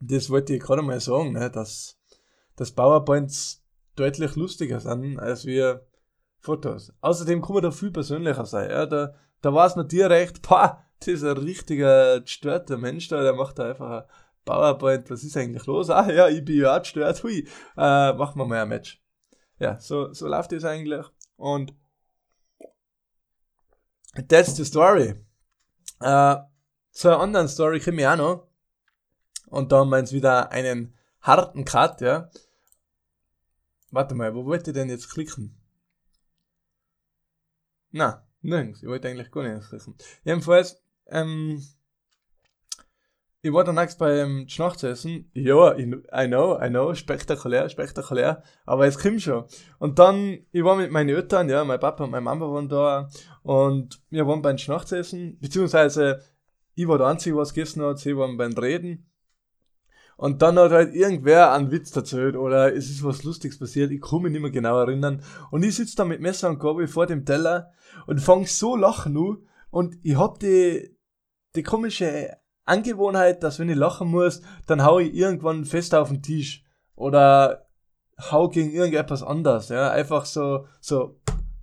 [0.00, 1.50] das wollte ich gerade mal sagen, ne?
[1.50, 1.98] dass,
[2.56, 5.86] dass PowerPoints deutlich lustiger sind als wir
[6.40, 6.92] Fotos.
[7.00, 8.70] Außerdem kann man da viel persönlicher sein.
[8.70, 8.86] Ja?
[8.86, 13.58] Da, da weiß man direkt, pah, das ist ein richtiger gestörter Mensch da, der macht
[13.58, 14.08] da einfach ein
[14.44, 15.90] PowerPoint, was ist eigentlich los?
[15.90, 17.46] Ah ja, ich bin ja auch gestört, hui,
[17.76, 19.02] äh, machen wir mal ein Match.
[19.58, 21.04] Ja, so, so läuft das eigentlich.
[21.36, 21.74] Und
[24.28, 25.14] that's the story.
[26.00, 26.36] Äh,
[26.92, 28.48] zur anderen Story komme ich auch noch.
[29.46, 32.30] Und da haben wir jetzt wieder einen harten Cut, ja.
[33.90, 35.58] Warte mal, wo wollte ich denn jetzt klicken?
[37.90, 38.82] Na, nirgends.
[38.82, 39.96] Ich wollte eigentlich gar nicht klicken.
[40.24, 41.64] Jedenfalls, ähm,
[43.40, 45.30] ich war dann beim Schnachzessen.
[45.32, 48.42] Ja, I know, I know, spektakulär, spektakulär.
[48.66, 49.44] Aber es kommt schon.
[49.78, 53.08] Und dann, ich war mit meinen Eltern, ja, mein Papa und meine Mama waren da.
[53.42, 55.38] Und wir waren beim Schnachzessen.
[55.40, 56.20] Beziehungsweise,
[56.74, 57.98] ich war der Einzige, was gegessen hat.
[58.00, 59.08] Sie waren beim Reden.
[60.16, 64.00] Und dann hat halt irgendwer einen Witz erzählt oder es ist was Lustiges passiert, ich
[64.00, 65.22] kann mich nicht mehr genau erinnern.
[65.52, 67.70] Und ich sitze da mit Messer und Gabel vor dem Teller
[68.08, 69.36] und fange so lachen an
[69.70, 70.92] und ich hab die,
[71.54, 72.36] die komische
[72.68, 77.66] Angewohnheit, dass wenn ich lachen muss, dann hau ich irgendwann fest auf den Tisch oder
[78.30, 81.20] hau gegen irgendetwas anders, ja, einfach so, so,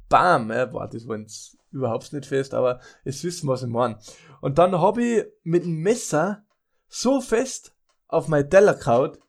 [0.10, 4.00] bam, ja, boah, das war jetzt überhaupt nicht fest, aber es wissen, was ich meine.
[4.42, 6.46] Und dann hab ich mit dem Messer
[6.88, 7.76] so fest
[8.08, 9.20] auf mein Teller kaut,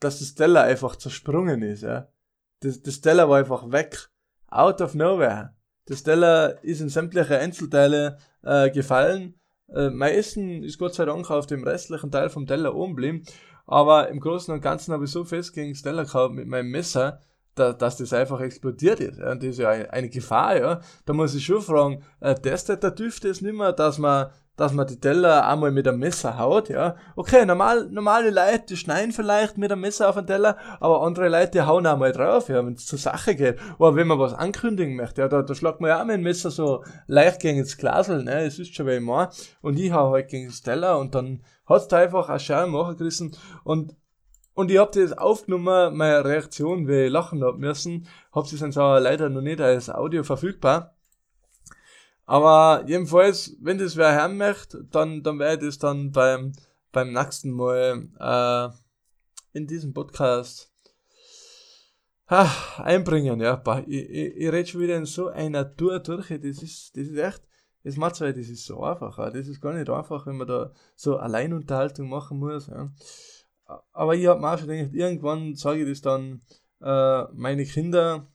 [0.00, 2.08] dass das Teller einfach zersprungen ist, ja.
[2.60, 4.08] Das, das Teller war einfach weg.
[4.48, 5.54] Out of nowhere.
[5.86, 9.34] Das Teller ist in sämtliche Einzelteile äh, gefallen.
[9.74, 13.24] Äh, mein Essen ist Gott sei Dank auf dem restlichen Teil vom Teller oben geblieben.
[13.66, 16.70] Aber im Großen und Ganzen habe ich so fest gegen das Teller gehabt mit meinem
[16.70, 17.20] Messer,
[17.54, 19.18] da, dass das einfach explodiert ist.
[19.18, 19.34] Ja.
[19.34, 20.80] Das ist ja eine, eine Gefahr, ja.
[21.04, 24.30] Da muss ich schon fragen, äh, testet der TÜV das nicht mehr, dass man
[24.62, 26.94] dass man die Teller einmal mit einem Messer haut, ja.
[27.16, 31.28] Okay, normal, normale Leute, die schneiden vielleicht mit einem Messer auf den Teller, aber andere
[31.28, 33.58] Leute, die hauen einmal drauf, ja, wenn es zur Sache geht.
[33.78, 36.22] Oder wenn man was ankündigen möchte, ja, da, da schlagt man ja auch mit dem
[36.22, 39.30] Messer so leicht gegen das Glasel, ne, es ist schon wie immer.
[39.62, 42.96] Und ich hau halt gegen das Teller und dann hat's da einfach eine Schau machen
[42.96, 43.96] gerissen und
[44.54, 48.72] und ich hab das aufgenommen, meine Reaktion, wie ich lachen hab müssen, hab sie dann
[48.74, 50.91] aber leider noch nicht als Audio verfügbar.
[52.32, 56.54] Aber jedenfalls, wenn das wer hören möchte, dann, dann werde ich das dann beim,
[56.90, 60.72] beim nächsten Mal äh, in diesem Podcast
[62.28, 63.38] ha, einbringen.
[63.38, 66.28] Ja, ich, ich, ich rede schon wieder in so einer Tour durch.
[66.28, 67.42] Das ist, das ist echt,
[67.84, 69.14] das macht das ist so einfach.
[69.30, 72.68] Das ist gar nicht einfach, wenn man da so Alleinunterhaltung machen muss.
[72.68, 72.90] Ja.
[73.92, 76.40] Aber ich habe mir auch schon gedacht, irgendwann sage ich das dann
[76.80, 78.31] äh, meine Kinder,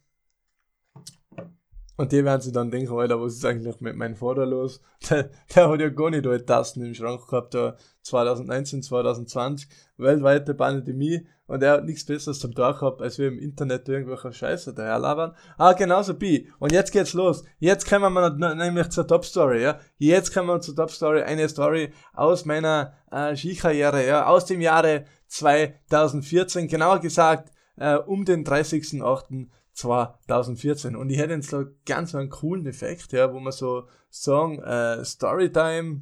[1.98, 4.82] und die werden sich dann denken, Alter, was ist eigentlich mit meinem Vater los?
[5.10, 10.54] Der, der hat ja gar nicht alle Tasten im Schrank gehabt, da 2019, 2020, weltweite
[10.54, 14.74] Pandemie, und er hat nichts Besseres zum Tag gehabt, als wir im Internet irgendwelche Scheiße
[14.74, 15.34] daherlabern.
[15.58, 16.48] Ah, genauso B.
[16.60, 17.44] Und jetzt geht's los.
[17.60, 19.80] Jetzt kommen wir nämlich zur Top Story, ja.
[19.98, 24.60] Jetzt kommen wir zur Top Story, eine Story aus meiner äh, Skikarriere, ja, aus dem
[24.60, 29.48] Jahre 2014, genauer gesagt, äh, um den 30.08.
[29.78, 30.96] 2014.
[30.96, 35.06] Und ich hätte jetzt so ganz einen coolen Effekt, ja, wo man so sagen, äh,
[35.06, 36.02] Storytime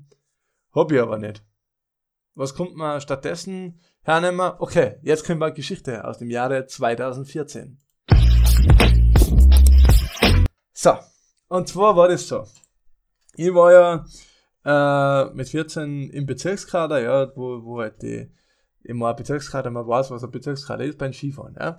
[0.74, 1.44] hab ich aber nicht.
[2.34, 4.54] Was kommt man stattdessen hernehmen?
[4.60, 7.82] Okay, jetzt kommt mal Geschichte aus dem Jahre 2014.
[10.74, 10.98] So,
[11.48, 12.46] und zwar war das so.
[13.36, 14.06] Ich war ja
[14.66, 18.32] äh, mit 14 im Bezirkskader, ja, wo, wo halt die,
[18.84, 21.78] immer Bezirkskader, man weiß, was ein Bezirkskader ist beim Skifahren, ja.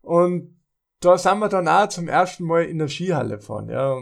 [0.00, 0.56] Und
[1.04, 3.98] da sind wir dann auch zum ersten Mal in der Skihalle fahren, ja.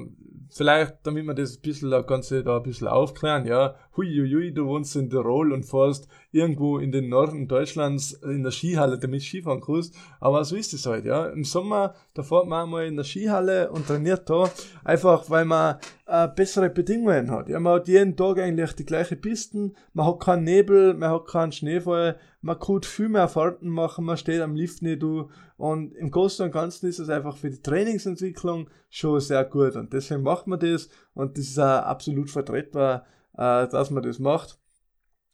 [0.54, 3.74] Vielleicht, damit wir das ein bisschen, das Ganze da ein bisschen aufklären, ja.
[3.96, 8.98] Huiuiui, du wohnst in Tirol und fährst irgendwo in den Norden Deutschlands in der Skihalle,
[8.98, 9.94] damit Skifahren kannst.
[10.20, 11.26] Aber so ist es halt, ja.
[11.28, 14.50] Im Sommer, da fährt man einmal in der Skihalle und trainiert da,
[14.84, 17.48] einfach weil man äh, bessere Bedingungen hat.
[17.48, 21.28] Ja, man hat jeden Tag eigentlich die gleiche Pisten, man hat keinen Nebel, man hat
[21.28, 25.94] keinen Schneefall, man kann viel mehr Fahrten machen, man steht am Lift nicht du und
[25.94, 30.22] im Großen und Ganzen ist es einfach für die Trainingsentwicklung schon sehr gut und deswegen
[30.22, 34.58] macht man das und das ist auch absolut vertretbar, äh, dass man das macht.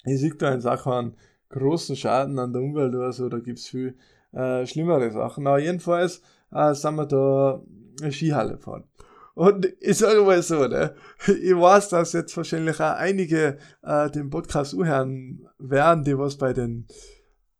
[0.05, 1.17] Ich sehe da in Sachen
[1.49, 3.97] großen Schaden an der Umwelt oder so, da gibt's viel
[4.33, 5.47] äh, schlimmere Sachen.
[5.47, 7.63] Aber jedenfalls äh, sind wir da
[8.01, 8.85] eine Skihalle fahren.
[9.39, 10.97] Und ich sage mal so, ne,
[11.29, 16.53] ich weiß, dass jetzt wahrscheinlich auch einige äh, den Podcast anhören werden, die was bei
[16.53, 16.89] den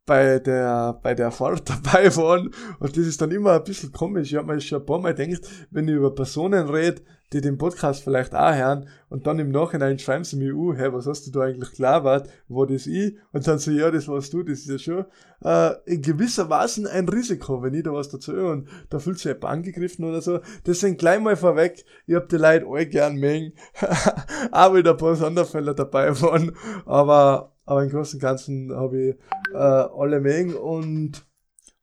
[0.09, 2.49] bei der, bei der Fahrt dabei waren.
[2.79, 4.31] Und das ist dann immer ein bisschen komisch.
[4.31, 7.59] Ich habe mir schon ein paar Mal gedacht, wenn ich über Personen rede, die den
[7.59, 11.27] Podcast vielleicht auch hören und dann im Nachhinein schreiben sie mir, uh, hey, was hast
[11.27, 12.27] du da eigentlich gelabert?
[12.47, 13.17] War das ich?
[13.31, 15.05] Und dann so, ja, das warst du, das ist ja schon
[15.43, 19.19] äh, in gewisser Weise ein Risiko, wenn ich da was dazu höre und da fühlt
[19.19, 20.39] sich jemand angegriffen oder so.
[20.65, 23.53] Deswegen gleich mal vorweg, ich hab die Leute alle gern mengen,
[24.51, 26.55] auch wieder ein paar Sonderfälle dabei waren,
[26.87, 29.15] aber, aber im Großen und Ganzen habe ich
[29.53, 31.23] äh, alle mengen und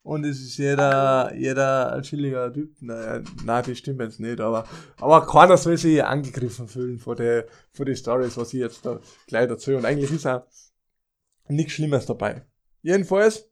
[0.02, 2.70] und es ist jeder, jeder ein chilliger Typ.
[2.80, 4.64] Naja, nein, das stimmt jetzt nicht, aber,
[5.00, 9.00] aber keiner soll sich angegriffen fühlen von der, von den Stories, was ich jetzt da
[9.26, 9.72] gleich dazu.
[9.72, 10.42] Und eigentlich ist auch
[11.48, 12.44] nichts Schlimmes dabei.
[12.82, 13.48] Jedenfalls,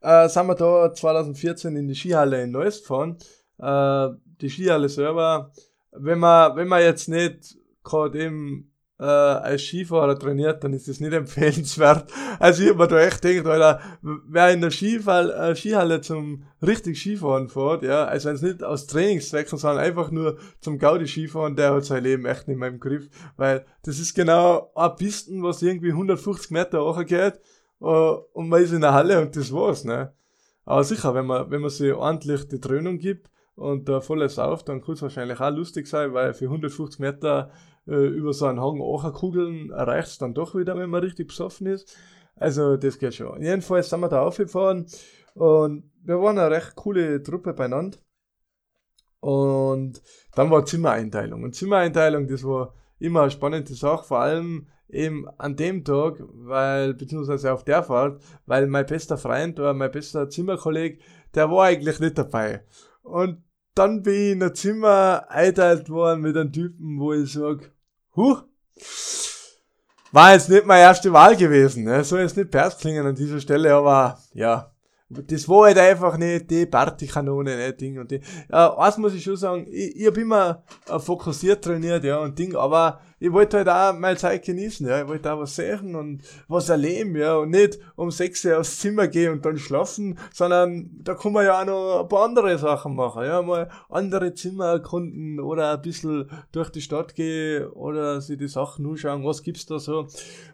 [0.00, 3.18] äh, sind wir da 2014 in die Skihalle in Neuss gefahren.
[3.58, 5.52] Äh, die Skihalle selber,
[5.90, 8.71] wenn man, wenn man jetzt nicht gerade eben
[9.02, 12.04] äh, als Skifahrer trainiert, dann ist das nicht empfehlenswert.
[12.38, 16.44] Also ich hab mir da echt gedacht, Alter, wer in der Skifall, äh, Skihalle zum
[16.64, 21.08] richtig Skifahren fährt, ja, also wenn es nicht aus Trainingszwecken, sondern einfach nur zum Gaudi
[21.08, 24.94] Skifahren, der hat sein Leben echt nicht mehr im Griff, weil das ist genau eine
[24.94, 27.40] Pisten, was irgendwie 150 Meter hochgeht
[27.80, 30.12] äh, und man ist in der Halle und das war's, ne.
[30.64, 34.62] Aber sicher, wenn man, wenn man sich ordentlich die Dröhnung gibt und da volles auf,
[34.62, 37.50] dann kann es wahrscheinlich auch lustig sein, weil für 150 Meter
[37.86, 38.78] äh, über so einen Hang
[39.12, 41.96] kugeln erreicht es dann doch wieder, wenn man richtig besoffen ist.
[42.36, 43.42] Also das geht schon.
[43.42, 44.86] Jedenfalls sind wir da aufgefahren
[45.34, 47.98] und wir waren eine recht coole Truppe beieinander.
[49.20, 50.02] Und
[50.34, 51.44] dann war Zimmereinteilung.
[51.44, 56.94] Und Zimmereinteilung, das war immer eine spannende Sache, vor allem eben an dem Tag, weil,
[56.94, 61.00] beziehungsweise auf der Fahrt, weil mein bester Freund oder mein bester Zimmerkolleg,
[61.34, 62.64] der war eigentlich nicht dabei.
[63.02, 63.42] Und
[63.74, 67.72] dann bin ich in ein Zimmer eingeteilt worden mit einem Typen, wo ich sag,
[68.16, 68.38] huh,
[70.12, 72.04] war jetzt nicht meine erste Wahl gewesen, ne?
[72.04, 74.72] soll jetzt nicht Pers klingen an dieser Stelle, aber ja,
[75.08, 78.20] das war halt einfach nicht die Partykanone, ne, Ding und die.
[78.50, 82.38] Ja, eins muss ich schon sagen, ich, ich hab immer äh, fokussiert trainiert, ja, und
[82.38, 85.94] Ding, aber ich wollte halt auch meine Zeit genießen, ja, ich wollte auch was sehen
[85.94, 90.18] und was erleben, ja, und nicht um sechs Uhr aufs Zimmer gehen und dann schlafen,
[90.32, 94.34] sondern da kann man ja auch noch ein paar andere Sachen machen, ja, mal andere
[94.34, 99.44] Zimmer erkunden oder ein bisschen durch die Stadt gehen oder sich die Sachen anschauen, was
[99.44, 100.08] gibt's da so.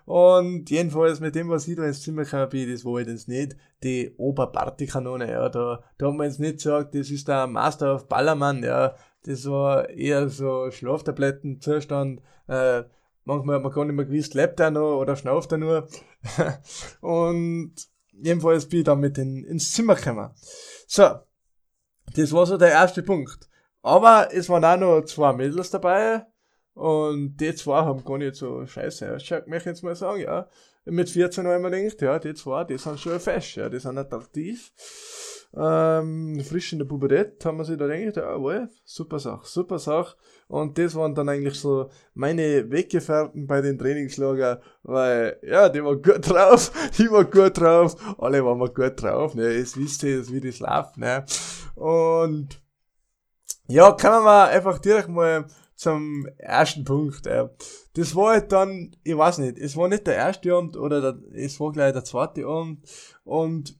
[0.05, 3.57] Und jedenfalls mit dem, was ich da ins Zimmer gekommen bin, das war jetzt nicht
[3.83, 8.09] die Oberpartykanone, ja, da, da hat man jetzt nicht gesagt, das ist der Master of
[8.09, 12.85] Ballermann, ja, das war eher so Schlaftablettenzustand, äh,
[13.25, 15.89] manchmal hat man gar nicht mehr gewusst, lebt er noch oder schnauft er nur.
[17.01, 17.75] und
[18.13, 20.31] jedenfalls bin ich dann mit in, ins Zimmer gekommen.
[20.87, 21.19] So,
[22.15, 23.49] das war so der erste Punkt.
[23.83, 26.27] Aber es waren auch noch zwei Mädels dabei,
[26.79, 30.49] und die zwei haben gar nicht so scheiße ausgeschaut, möchte ich jetzt mal sagen, ja.
[30.85, 33.81] Mit 14 habe ich mir gedacht, ja, die zwei, die sind schon fesch, ja, die
[33.81, 34.73] sind attraktiv.
[35.57, 39.79] Ähm, frisch in der Pubertät haben wir sich da gedacht, ja, wohl, super Sache, super
[39.79, 40.17] Sache.
[40.47, 46.03] Und das waren dann eigentlich so meine Weggefährten bei den Trainingslager, weil, ja, die waren
[46.03, 50.29] gut drauf, die waren gut drauf, alle waren wir gut drauf, ne, es wisst ihr,
[50.29, 51.25] wie das läuft, ne.
[51.75, 52.61] Und,
[53.69, 55.47] ja, kann mal einfach direkt mal
[55.79, 57.27] zum ersten Punkt.
[57.27, 57.49] Äh.
[57.95, 61.19] Das war halt dann, ich weiß nicht, es war nicht der erste Abend oder der,
[61.35, 62.85] es war gleich der zweite Abend.
[63.25, 63.79] Und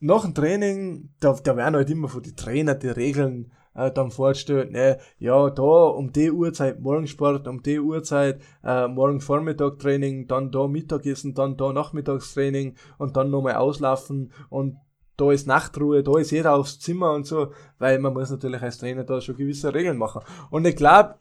[0.00, 4.10] nach dem Training, da, da werden halt immer von den Trainern die Regeln äh, dann
[4.10, 10.26] vorgestellt, ne, ja, da um die Uhrzeit Morgensport, um die Uhrzeit äh, morgen Vormittag Training,
[10.26, 14.76] dann da Mittagessen, dann da Nachmittagstraining und dann nochmal auslaufen und
[15.16, 18.78] da ist Nachtruhe, da ist jeder aufs Zimmer und so, weil man muss natürlich als
[18.78, 20.22] Trainer da schon gewisse Regeln machen.
[20.50, 21.16] Und ich glaube,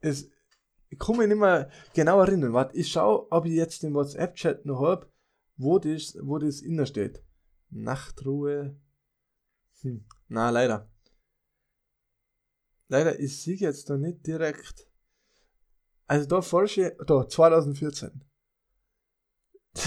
[0.00, 0.28] es,
[0.90, 2.52] ich kann mich nicht mehr genau erinnern.
[2.52, 5.06] Warte, ich schaue, ob ich jetzt den WhatsApp-Chat noch habe,
[5.56, 7.22] wo das, wo das innen steht.
[7.70, 8.76] Nachtruhe.
[9.82, 10.88] Hm, na, leider.
[12.88, 14.86] Leider, ich sehe jetzt da nicht direkt.
[16.06, 18.24] Also da falsche, da, 2014.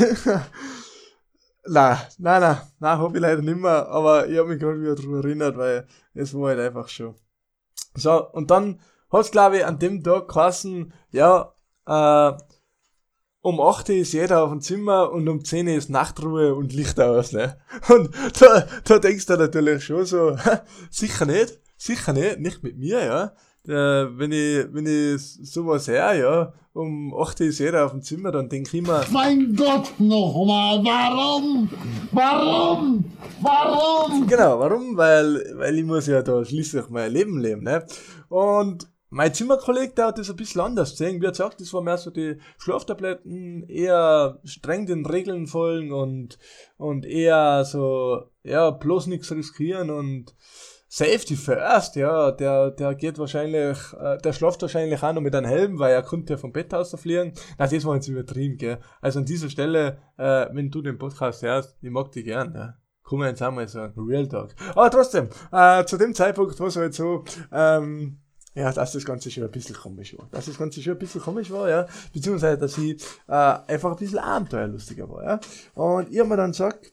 [1.65, 4.95] na, na, na, na, habe ich leider nicht mehr, aber ich habe mich gerade wieder
[4.95, 7.15] daran erinnert, weil es war halt einfach schon.
[7.95, 11.53] So, und dann hat glaube ich an dem Tag geheißen, ja,
[11.85, 12.37] äh,
[13.41, 16.73] um 8 Uhr ist jeder auf dem Zimmer und um 10 Uhr ist Nachtruhe und
[16.73, 17.57] Licht aus, ne?
[17.89, 20.35] Und da, da denkst du natürlich schon so,
[20.89, 23.33] sicher nicht, sicher nicht, nicht mit mir, ja.
[23.67, 28.01] Äh, wenn ich, wenn ich sowas her, ja, um 8 Uhr ist jeder auf dem
[28.01, 31.69] Zimmer, dann denk ich immer, mein Gott nochmal, warum?
[32.11, 33.05] Warum?
[33.41, 34.27] Warum?
[34.27, 34.97] Genau, warum?
[34.97, 37.85] Weil, weil ich muss ja da schließlich mein Leben leben, ne?
[38.27, 41.21] Und mein Zimmerkollege, der hat das ein bisschen anders gesehen.
[41.21, 46.37] Wie er sagt, das war mehr so die Schlaftabletten, eher streng den Regeln folgen und,
[46.77, 50.35] und eher so, ja, bloß nichts riskieren und
[50.91, 55.45] Safety first, ja, der, der geht wahrscheinlich, äh, der schlaft wahrscheinlich auch noch mit einem
[55.45, 57.33] Helm, weil er konnte ja vom Bett aus fliegen.
[57.59, 58.79] Na, das war jetzt übertrieben, gell.
[58.99, 62.73] Also an dieser Stelle, äh, wenn du den Podcast hörst, ich mag dich gern, ja.
[63.03, 64.55] Komm jetzt einmal sagen, Real Talk.
[64.71, 68.19] Aber trotzdem, äh, zu dem Zeitpunkt war es halt so, ähm,
[68.55, 70.27] ja, dass das Ganze schon ein bisschen komisch war.
[70.31, 71.87] Dass das Ganze schon ein bisschen komisch war, ja.
[72.13, 75.39] Beziehungsweise, dass ich äh, einfach ein bisschen abenteuerlustiger war, ja.
[75.75, 76.91] Und ich hab mir dann gesagt,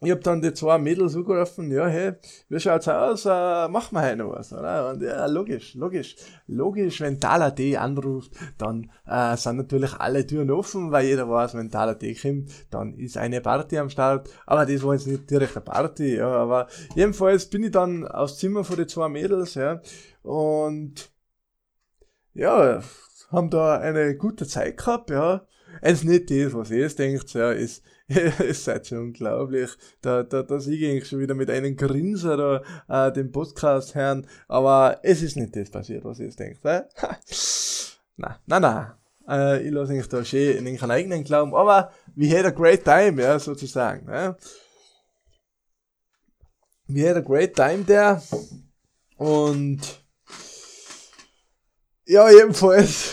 [0.00, 2.12] ich hab dann die zwei Mädels angerufen, ja, hey,
[2.48, 4.90] wie schaut's aus, äh, machen wir heute noch was, oder?
[4.90, 6.14] Und ja, logisch, logisch,
[6.46, 11.70] logisch, wenn D anruft, dann äh, sind natürlich alle Türen offen, weil jeder weiß, wenn
[11.70, 15.64] D kommt, dann ist eine Party am Start, aber das war jetzt nicht direkt eine
[15.64, 19.80] Party, ja, aber jedenfalls bin ich dann aufs Zimmer von den zwei Mädels, ja,
[20.22, 21.10] und
[22.34, 22.80] ja,
[23.32, 25.44] haben da eine gute Zeit gehabt, ja,
[25.80, 27.82] es ist nicht das, was ihr jetzt denkt, ja, ist,
[28.38, 29.70] es seid schon unglaublich.
[30.00, 34.26] Da, da, da sehe ich schon wieder mit einem Grinser da, äh, den Podcast hören.
[34.48, 36.64] Aber es ist nicht das passiert, was ihr jetzt denkt.
[36.64, 36.84] Äh?
[38.16, 38.98] na, na, na.
[39.28, 41.54] Äh, ich lasse eigentlich da schön in den eigenen Glauben.
[41.54, 44.10] Aber we had a great time, ja, sozusagen.
[44.10, 44.36] Ja.
[46.86, 48.22] We had a great time there.
[49.18, 49.80] Und
[52.06, 53.12] ja, jedenfalls.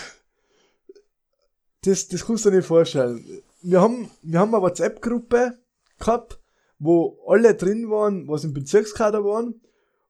[1.81, 5.57] Das, das kannst du dir nicht vorstellen wir haben, wir haben eine WhatsApp-Gruppe
[5.99, 6.39] gehabt,
[6.77, 9.61] wo alle drin waren, was im Bezirkskader waren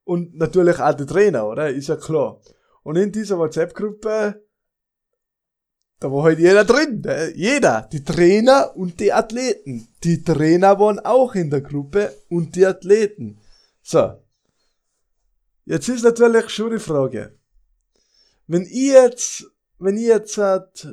[0.04, 1.70] und natürlich auch die Trainer, oder?
[1.70, 2.42] Ist ja klar.
[2.84, 4.44] Und in dieser WhatsApp-Gruppe,
[6.00, 7.32] da war halt jeder drin, ne?
[7.36, 9.88] jeder, die Trainer und die Athleten.
[10.04, 13.40] Die Trainer waren auch in der Gruppe und die Athleten.
[13.82, 14.22] So.
[15.64, 17.40] Jetzt ist natürlich schon die Frage,
[18.48, 19.46] wenn ich jetzt,
[19.80, 20.88] wenn ich jetzt halt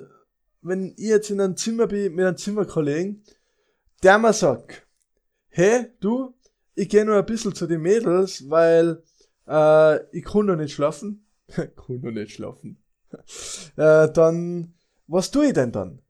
[0.62, 3.24] wenn ich jetzt in einem Zimmer bin mit einem Zimmerkollegen,
[4.02, 4.86] der mir sagt,
[5.48, 6.34] hey, du,
[6.74, 9.02] ich gehe nur ein bisschen zu den Mädels, weil
[9.46, 11.26] äh, ich kann noch nicht schlafen.
[11.48, 12.82] kann noch nicht schlafen.
[13.76, 14.74] äh, dann,
[15.06, 16.00] was tue ich denn dann?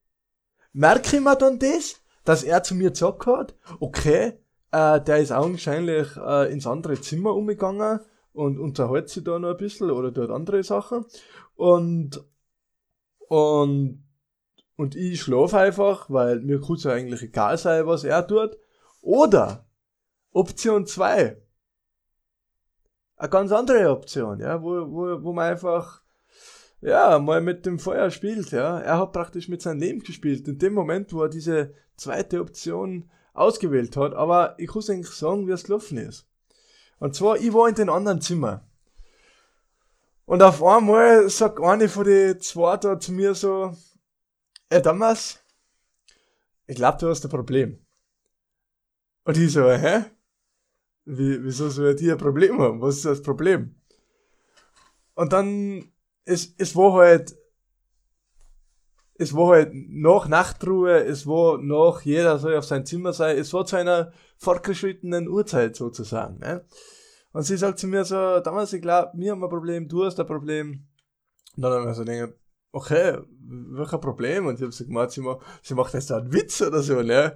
[0.72, 4.38] Merke ich mir dann das, dass er zu mir gesagt hat, okay,
[4.70, 8.00] äh, der ist augenscheinlich äh, ins andere Zimmer umgegangen
[8.32, 11.04] und unterhält sich da noch ein bisschen oder tut andere Sachen.
[11.56, 12.24] Und,
[13.28, 14.04] und
[14.82, 18.58] und ich schlafe einfach, weil mir es ja eigentlich egal sein, was er tut.
[19.00, 19.64] Oder
[20.32, 21.40] Option 2.
[23.16, 26.02] Eine ganz andere Option, ja, wo, wo, wo man einfach
[26.80, 28.80] ja, mal mit dem Feuer spielt, ja.
[28.80, 33.08] Er hat praktisch mit seinem Leben gespielt, in dem Moment, wo er diese zweite Option
[33.34, 36.26] ausgewählt hat, aber ich kann eigentlich sagen, wie es gelaufen ist.
[36.98, 38.66] Und zwar, ich war in den anderen Zimmer.
[40.26, 43.76] Und auf einmal sagt eine von den zwei da zu mir so,
[44.72, 45.38] Ey, Thomas,
[46.66, 47.84] ich glaube, du hast ein Problem.
[49.24, 50.06] Und ich so, hä?
[51.04, 52.80] Wie, wieso soll die ein Problem haben?
[52.80, 53.74] Was ist das Problem?
[55.12, 55.92] Und dann,
[56.24, 57.36] es, es war halt,
[59.16, 63.52] es war halt nach Nachtruhe, es war nach jeder soll auf sein Zimmer sein, es
[63.52, 66.38] war zu einer fortgeschrittenen Uhrzeit sozusagen.
[66.38, 66.64] Ne?
[67.32, 70.18] Und sie sagt zu mir so, damals, ich glaube, wir haben ein Problem, du hast
[70.18, 70.88] ein Problem.
[71.56, 72.41] Und dann haben wir so gedacht,
[72.72, 74.46] okay, welcher Problem?
[74.46, 75.22] Und ich habe so gemeint, sie,
[75.62, 77.34] sie macht jetzt einen Witz oder so, ne?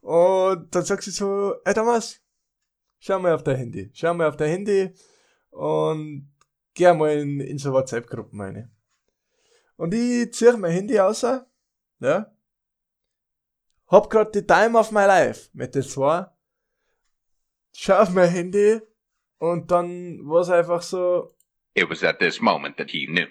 [0.00, 2.20] Und dann sagt sie so, ey Thomas,
[2.98, 4.92] schau mal auf dein Handy, schau mal auf dein Handy
[5.50, 6.28] und
[6.74, 8.70] geh mal in, in so WhatsApp-Gruppen rein.
[9.76, 11.46] Und ich zieh mein Handy aus, ja,
[13.86, 16.26] hab grad die Time of my life mit den zwei,
[17.72, 18.80] schau auf mein Handy
[19.38, 21.36] und dann war's einfach so.
[21.74, 23.28] It was at this moment that he knew.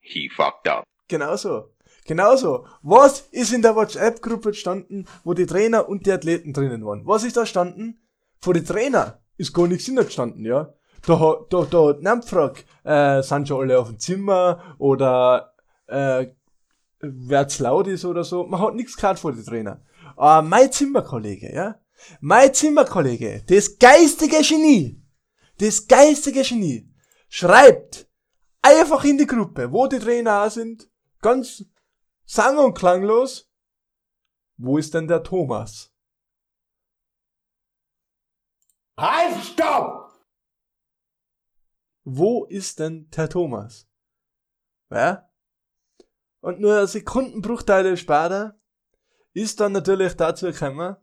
[0.00, 0.84] He fucked up.
[1.10, 1.70] Genauso.
[2.06, 2.66] Genauso.
[2.82, 7.04] Was ist in der WhatsApp-Gruppe gestanden, wo die Trainer und die Athleten drinnen waren?
[7.04, 8.00] Was ist da gestanden?
[8.38, 10.72] Vor die Trainer ist gar nichts gestanden, ja.
[11.04, 15.52] Da, hat, da, da hat gefragt, äh, sind schon alle auf dem Zimmer oder
[15.88, 16.28] äh,
[17.00, 18.44] wer's laut ist oder so.
[18.44, 19.82] Man hat nichts gehört vor die Trainer.
[20.16, 21.80] Aber mein Zimmerkollege, ja.
[22.20, 25.02] Mein Zimmerkollege, das geistige Genie,
[25.58, 26.88] das geistige Genie,
[27.28, 28.08] schreibt
[28.62, 30.89] einfach in die Gruppe, wo die Trainer sind,
[31.20, 31.64] ganz
[32.24, 33.50] sang- und klanglos,
[34.56, 35.92] wo ist denn der Thomas?
[38.98, 40.12] Halt, stopp!
[42.04, 43.88] Wo ist denn der Thomas?
[44.90, 45.30] Ja?
[46.40, 48.58] Und nur Sekundenbruchteile später
[49.32, 50.96] ist dann natürlich dazu gekommen,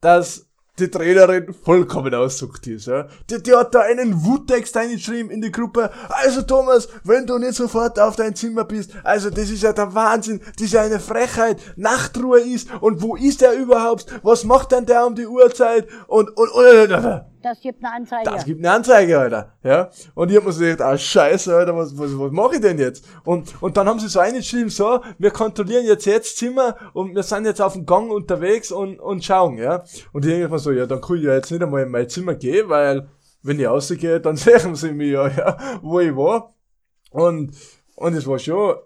[0.00, 0.47] dass
[0.80, 3.06] die Trainerin vollkommen aussucht ist, ja.
[3.30, 5.90] Die, die hat da einen Wuttext eingeschrieben in die Gruppe.
[6.08, 9.94] Also Thomas, wenn du nicht sofort auf dein Zimmer bist, also das ist ja der
[9.94, 14.06] Wahnsinn, das ist ja eine Frechheit, Nachtruhe ist und wo ist der überhaupt?
[14.22, 15.86] Was macht denn der um die Uhrzeit?
[16.06, 18.30] Und, und, und, und Das gibt eine Anzeige.
[18.30, 19.52] das gibt eine Anzeige, Alter.
[19.62, 19.90] Ja.
[20.14, 22.78] Und ich hab mir so gedacht, ah, scheiße, Alter, was, was, was mache ich denn
[22.78, 23.04] jetzt?
[23.24, 27.22] Und, und dann haben sie so eingeschrieben, so, wir kontrollieren jetzt jetzt Zimmer und wir
[27.22, 29.84] sind jetzt auf dem Gang unterwegs und, und schauen, ja.
[30.12, 32.08] Und ich denke mir so, ja, dann kann ich ja jetzt nicht einmal in mein
[32.08, 33.08] Zimmer gehen, weil,
[33.42, 36.54] wenn ich rausgehe, dann sehen sie mich ja, ja, wo ich war.
[37.10, 37.52] Und,
[37.94, 38.76] und es war schon,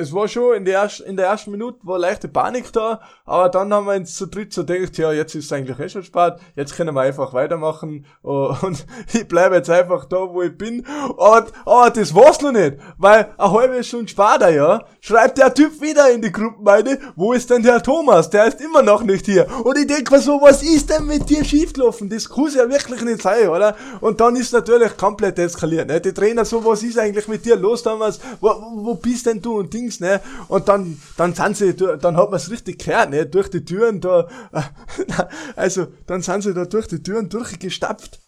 [0.00, 3.48] es war schon in der, ersten, in der ersten Minute war leichte Panik da, aber
[3.48, 6.02] dann haben wir uns zu dritt so gedacht, ja, jetzt ist es eigentlich eh schon
[6.02, 10.56] spät, jetzt können wir einfach weitermachen oh, und ich bleibe jetzt einfach da, wo ich
[10.56, 10.84] bin.
[11.18, 15.80] Aber, aber das war's noch nicht, weil eine halbe Stunde später, ja, schreibt der Typ
[15.80, 18.30] wieder in die Gruppenmeide, wo ist denn der Thomas?
[18.30, 19.46] Der ist immer noch nicht hier.
[19.64, 22.08] Und ich denk mir so, was ist denn mit dir schiefgelaufen?
[22.08, 23.76] Das kann ja wirklich nicht sein, oder?
[24.00, 26.00] Und dann ist natürlich komplett eskaliert, ne?
[26.00, 28.18] Die Trainer so, was ist eigentlich mit dir los, Thomas?
[28.40, 30.20] Wo, wo, bist denn du und Dings, ne?
[30.48, 33.26] Und dann, dann sind sie, dann hat man es richtig gehört, ne?
[33.26, 34.28] Durch die Türen da,
[35.56, 38.20] also, dann sind sie da durch die Türen durchgestapft.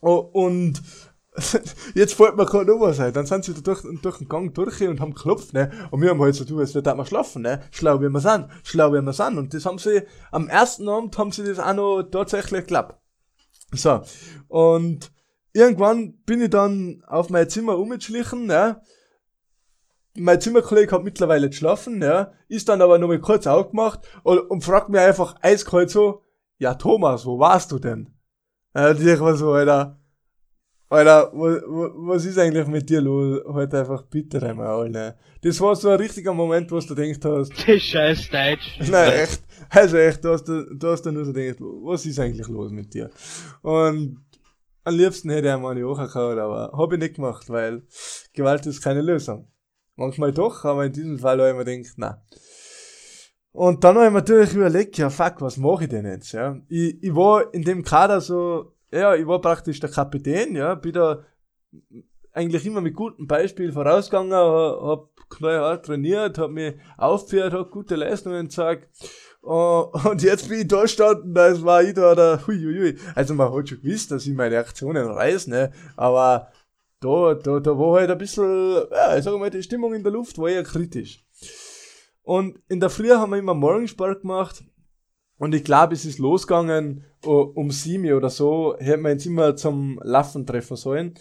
[0.00, 0.82] Und
[1.94, 3.12] jetzt fällt mir gerade noch was ein.
[3.12, 5.70] Dann sind sie da durch, durch den Gang durch und haben geklopft, ne?
[5.90, 7.62] Und wir haben halt so, du, es wird mal schlafen, ne?
[7.70, 9.38] Schlau wie wir sind, schlau wie wir sind.
[9.38, 13.00] Und das haben sie, am ersten Abend haben sie das auch noch tatsächlich geklappt.
[13.72, 14.02] So.
[14.48, 15.10] Und
[15.52, 18.80] irgendwann bin ich dann auf mein Zimmer umgeschlichen, ne?
[20.16, 24.62] Mein Zimmerkollege hat mittlerweile geschlafen, ja, ist dann aber noch mal kurz aufgemacht und, und
[24.62, 26.22] fragt mir einfach eiskalt so,
[26.58, 28.10] ja Thomas, wo warst du denn?
[28.74, 29.98] Ja, und ich war so, Alter,
[30.88, 31.46] Alter, wo,
[32.08, 33.40] was ist eigentlich mit dir los?
[33.52, 35.16] Halt einfach bitte dein Maul, ne?
[35.42, 38.78] Das war so ein richtiger Moment, wo du gedacht hast, Das scheiß Deutsch.
[38.90, 39.42] Nein, echt.
[39.70, 42.94] Also echt, du hast, du hast dann nur so gedacht, was ist eigentlich los mit
[42.94, 43.10] dir?
[43.62, 44.24] Und
[44.84, 47.82] am liebsten hätte ich einmal eine Woche gehabt, aber habe ich nicht gemacht, weil
[48.32, 49.48] Gewalt ist keine Lösung.
[49.96, 52.22] Manchmal doch, aber in diesem Fall habe ich mir gedacht, na.
[53.52, 56.58] Und dann habe ich mir natürlich überlegt, ja fuck, was mache ich denn jetzt, ja?
[56.68, 60.92] Ich, ich war in dem Kader so, ja, ich war praktisch der Kapitän, ja, bin
[60.92, 61.24] da
[62.32, 67.94] eigentlich immer mit gutem Beispiel vorausgegangen, ha- hab knallhart trainiert, hab mich aufgeführt, hab gute
[67.94, 68.88] Leistungen gezeigt.
[69.42, 72.96] Uh, und jetzt bin ich da gestanden, da war ich da, der, huiuiui.
[73.14, 76.48] Also man hat schon gewusst, dass ich meine Aktionen reiß, ne, aber
[77.04, 80.12] da, da, da war halt ein bisschen, ja, ich sag mal, die Stimmung in der
[80.12, 81.24] Luft war eher kritisch.
[82.22, 84.64] Und in der Früh haben wir immer Morgensport gemacht.
[85.36, 90.00] Und ich glaube, es ist losgegangen um sieben oder so, hätten wir uns immer zum
[90.02, 91.14] Laufen treffen sollen,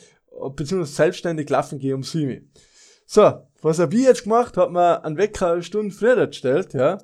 [0.56, 2.52] beziehungsweise selbstständig laufen gehen um sieben.
[3.06, 4.58] So, was hab ich jetzt gemacht?
[4.58, 7.00] Hab mir einen Wecker eine Stunde früher gestellt, ja,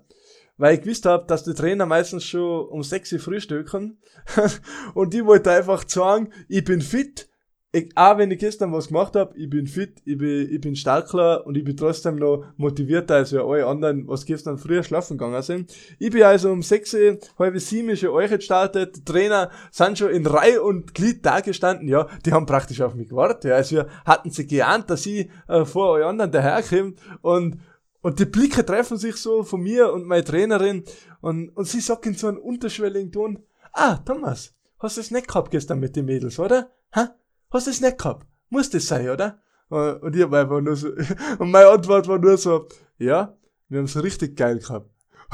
[0.58, 3.98] weil ich gewusst hab, dass die Trainer meistens schon um sechs Uhr frühstücken.
[4.94, 7.29] und ich wollte einfach sagen, ich bin fit,
[7.72, 10.76] ich, auch wenn ich gestern was gemacht hab, ich bin fit, ich bin, ich bin
[10.76, 15.18] starkler und ich bin trotzdem noch motivierter als wir alle anderen, was gestern früher schlafen
[15.20, 15.72] gegangen sind.
[16.00, 20.10] Ich bin also um sechs, Uhr, halb sieben schon euch gestartet, die Trainer sind schon
[20.10, 23.76] in Reihe und Glied da gestanden, ja, die haben praktisch auf mich gewartet, ja, also
[23.76, 27.60] wir hatten sie geahnt, dass ich äh, vor euch anderen daherkomme und
[28.02, 30.86] und die Blicke treffen sich so von mir und meiner Trainerin
[31.20, 33.44] und, und sie sagt in so einem unterschwelligen Ton,
[33.74, 36.72] ah, Thomas, hast du es nicht gehabt gestern mit den Mädels, oder?
[36.96, 37.14] Ha?
[37.52, 38.28] Hast du es nicht gehabt?
[38.50, 39.39] Muss das sein, oder?
[39.70, 40.89] Und ich hab einfach nur so,
[41.39, 43.38] und meine Antwort war nur so, ja,
[43.68, 44.89] wir haben es richtig geil gehabt.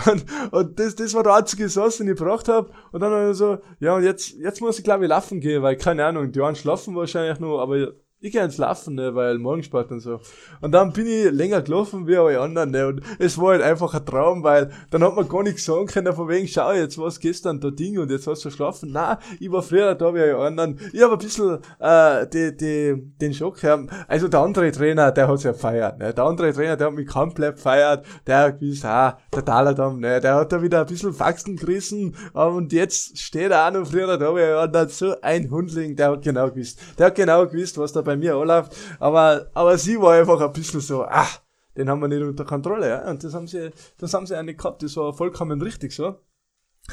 [0.06, 3.60] Und, und das, das war der einzige Satz, den ich gebracht hab Und dann so,
[3.80, 6.58] ja, und jetzt, jetzt muss ich glaube ich laufen gehen, weil keine Ahnung, die einen
[6.58, 7.94] schlafen wahrscheinlich nur, aber
[8.26, 10.20] ich gehe ins Laufen, ne, weil Morgensport und so.
[10.62, 13.94] Und dann bin ich länger gelaufen wie alle anderen, ne, und es war halt einfach
[13.94, 17.20] ein Traum, weil dann hat man gar nichts sagen können, von wegen, schau, jetzt war's
[17.20, 18.90] gestern da Ding und jetzt hast du schlafen.
[18.92, 20.80] Na, ich war früher da wie alle anderen.
[20.94, 23.90] Ich habe ein bisschen, äh, die, die, den Schock gehabt.
[24.08, 27.08] Also der andere Trainer, der hat's ja gefeiert, ne, der andere Trainer, der hat mich
[27.08, 31.14] komplett gefeiert, der hat gewusst, ah, der Taladam, ne, der hat da wieder ein bisschen
[31.14, 35.50] Faxen gerissen, und jetzt steht er auch noch früher da wie alle anderen, so ein
[35.52, 39.50] Hundling, der hat genau gewusst, der hat genau gewusst, was da bei mir anläuft, aber,
[39.54, 41.28] aber sie war einfach ein bisschen so, ah,
[41.76, 44.60] den haben wir nicht unter Kontrolle, ja, und das haben sie, das haben sie nicht
[44.60, 46.16] gehabt, das war vollkommen richtig so.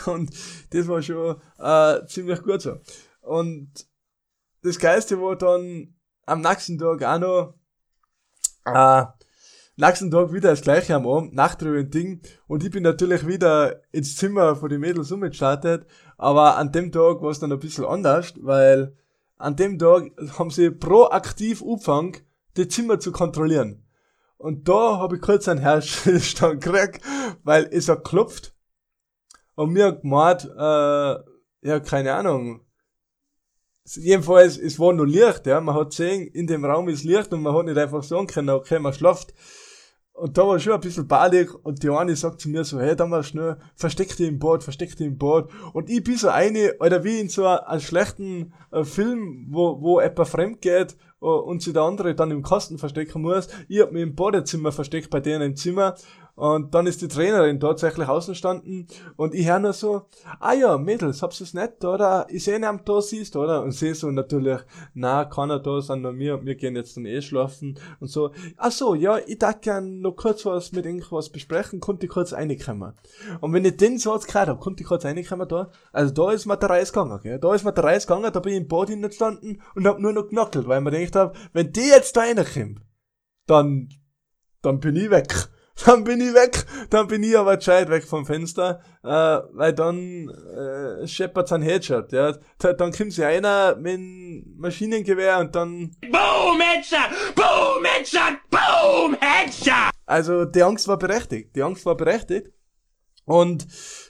[0.07, 0.31] Und
[0.71, 2.79] das war schon äh, ziemlich gut so.
[3.21, 3.71] Und
[4.63, 5.95] das Geiste war dann
[6.25, 7.55] am nächsten Tag auch noch,
[8.65, 9.05] äh,
[9.77, 12.21] nächsten Tag wieder das gleiche am Abend, Nachtruhe und Ding.
[12.47, 15.87] Und ich bin natürlich wieder ins Zimmer von den Mädels umgestartet.
[16.17, 18.97] Aber an dem Tag war es dann ein bisschen anders, weil
[19.43, 22.17] an dem Tag haben sie proaktiv angefangen,
[22.57, 23.85] die Zimmer zu kontrollieren.
[24.39, 27.01] Und da habe ich kurz einen Herzstillstand gekriegt,
[27.43, 28.55] weil es hat geklopft.
[29.55, 32.61] Und mir hat gemeint, äh, ja, keine Ahnung.
[33.85, 35.61] Jedenfalls, es war nur Licht, ja.
[35.61, 38.51] Man hat gesehen, in dem Raum ist Licht und man hat nicht einfach sagen können,
[38.51, 39.35] okay, man schlaft.
[40.15, 42.95] Und da war schon ein bisschen badig und die eine sagt zu mir so, hey,
[42.95, 45.49] da mal schnell, versteck dich im Bad, versteck dich im Bad.
[45.73, 50.01] Und ich bin so eine, Alter, wie in so einem schlechten äh, Film, wo, wo
[50.01, 53.49] jemand fremd geht äh, und sich der andere dann im Kasten verstecken muss.
[53.69, 55.95] Ich hab mich im Badezimmer versteckt bei denen im Zimmer
[56.43, 60.09] und dann ist die Trainerin tatsächlich außen standen und ich höre nur so,
[60.41, 62.27] ah ja, Mädels, hab's es nicht, oder?
[62.31, 63.63] Ich sehe ihn da siehst, oder?
[63.63, 64.59] Und sie so natürlich,
[64.93, 68.33] na, kann er da, sind nur wir, wir gehen jetzt dann eh schlafen und so.
[68.57, 72.33] Ach so, ja, ich darf gern noch kurz was mit irgendwas besprechen, konnte ich kurz
[72.33, 72.95] reinkommen.
[73.41, 76.47] Und wenn ich den Satz gehört hab, konnte ich kurz reinkommen da, also da ist
[76.47, 77.39] mir der Reis gegangen, gell?
[77.39, 80.13] Da ist mir der Reis gegangen, da bin ich im Bad hingestanden und hab nur
[80.13, 82.81] noch knackelt, weil ich mir gedacht hab, wenn die jetzt da reinkommt,
[83.47, 83.91] dann,
[84.61, 85.53] dann bin ich weg
[85.87, 90.29] dann bin ich weg, dann bin ich aber gescheit weg vom Fenster, äh, weil dann
[90.29, 92.35] äh, scheppert's ein Headshot, ja.
[92.59, 95.97] Da, dann kommt sie einer mit einem Maschinengewehr und dann...
[96.03, 97.35] Boom, Headshot!
[97.35, 98.39] Boom, Headshot!
[98.51, 99.91] Boom, Headshot!
[100.07, 102.49] Also die Angst war berechtigt, die Angst war berechtigt.
[103.25, 103.67] Und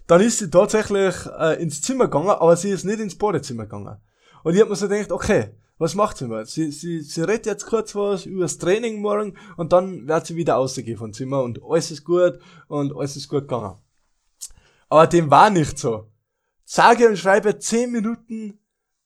[0.06, 4.00] dann ist sie tatsächlich äh, ins Zimmer gegangen, aber sie ist nicht ins Badezimmer gegangen.
[4.42, 6.46] Und ich hab mir so gedacht, okay, was macht sie mal?
[6.46, 10.36] Sie, sie, sie redet jetzt kurz was über das Training morgen und dann wird sie
[10.36, 13.76] wieder rausgehen vom Zimmer und alles ist gut und alles ist gut gegangen.
[14.88, 16.06] Aber dem war nicht so.
[16.64, 18.60] Sage und schreibe zehn Minuten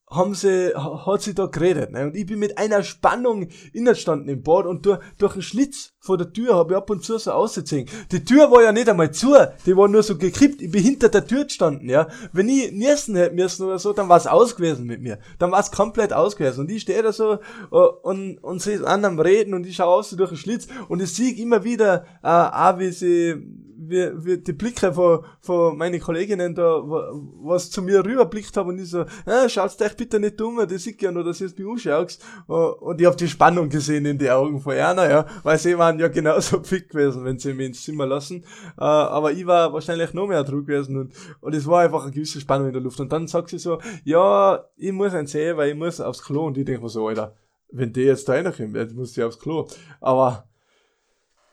[0.09, 1.91] haben sie, hat sie da geredet.
[1.91, 2.05] Ne?
[2.05, 6.17] Und ich bin mit einer Spannung innestanden im Bad und durch, durch einen Schlitz vor
[6.17, 7.87] der Tür habe ich ab und zu so ausgezogen.
[8.13, 9.35] Die Tür war ja nicht einmal zu,
[9.67, 10.63] die war nur so gekippt.
[10.63, 12.07] Ich bin hinter der Tür gestanden, ja.
[12.33, 15.19] Wenn ich niesen hätte müssen oder so, dann war es aus gewesen mit mir.
[15.41, 16.61] Dann war es komplett aus gewesen.
[16.61, 17.39] Und ich stehe da so
[17.73, 21.03] uh, und, und sehe an am Reden und ich schaue aus durch den Schlitz und
[21.03, 26.01] ich sehe immer wieder, äh, auch wie sie wie, wie die Blicke von, von meinen
[26.01, 30.41] Kolleginnen da, was zu mir rüberblickt haben und ich so, äh, schaut's euch bitte nicht
[30.41, 32.19] dumm, das ist ja nur, dass ihr es mich anschaut.
[32.47, 35.99] Und ich hab die Spannung gesehen in die Augen von Erna, ja, weil sie waren
[35.99, 38.45] ja genauso fick gewesen, wenn sie mich ins Zimmer lassen.
[38.79, 42.13] Äh, aber ich war wahrscheinlich noch mehr Druck gewesen und, und es war einfach eine
[42.13, 43.01] gewisse Spannung in der Luft.
[43.01, 46.47] Und dann sagt sie so, ja, ich muss ein sehen, weil ich muss aufs Klo.
[46.47, 47.35] Und ich denke mir so, Alter,
[47.71, 49.69] wenn die jetzt da reinkommt, jetzt muss ich aufs Klo.
[50.01, 50.49] Aber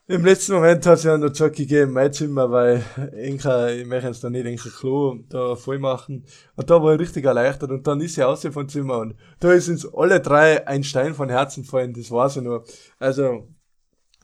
[0.07, 2.83] im letzten Moment hat es ja noch Jock gegeben, mein Zimmer, weil
[3.15, 6.25] Inka, ich möchte jetzt da nicht Inka Klo da voll machen.
[6.55, 9.53] Und da war ich richtig erleichtert und dann ist sie aus vom Zimmer und da
[9.53, 12.65] ist uns alle drei ein Stein von Herzen fallen, das war so nur.
[12.99, 13.47] Also,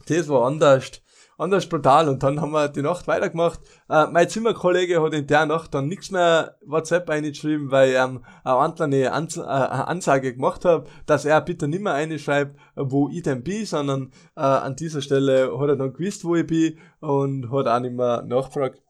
[0.08, 1.02] das war anders
[1.40, 2.10] anders brutal.
[2.10, 3.60] Und dann haben wir die Nacht weitergemacht.
[3.90, 9.12] Äh, mein Zimmerkollege hat in der Nacht dann nichts mehr WhatsApp eingeschrieben, weil ähm, eine
[9.12, 13.66] Ans äh, Ansage gemacht habe, dass er bitte nicht mehr einschreibt, wo ich denn bin,
[13.66, 17.80] sondern äh, an dieser Stelle hat er dann gewusst, wo ich bin und hat auch
[17.80, 18.82] nicht mehr nachgefragt,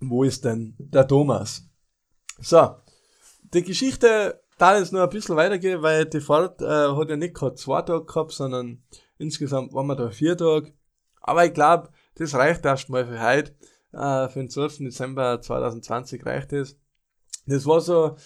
[0.00, 1.68] wo ist denn der Thomas?
[2.40, 2.76] So,
[3.52, 7.34] die Geschichte da jetzt noch ein bisschen weitergehen, weil die Fahrt äh, hat ja nicht
[7.34, 8.82] gerade zwei Tage gehabt, sondern
[9.20, 10.72] Insgesamt waren wir da vier Tage.
[11.20, 13.54] Aber ich glaube, das reicht erstmal für heute.
[13.92, 14.78] Äh, für den 12.
[14.78, 16.72] Dezember 2020 reicht es.
[16.72, 16.78] Das.
[17.46, 18.16] das war so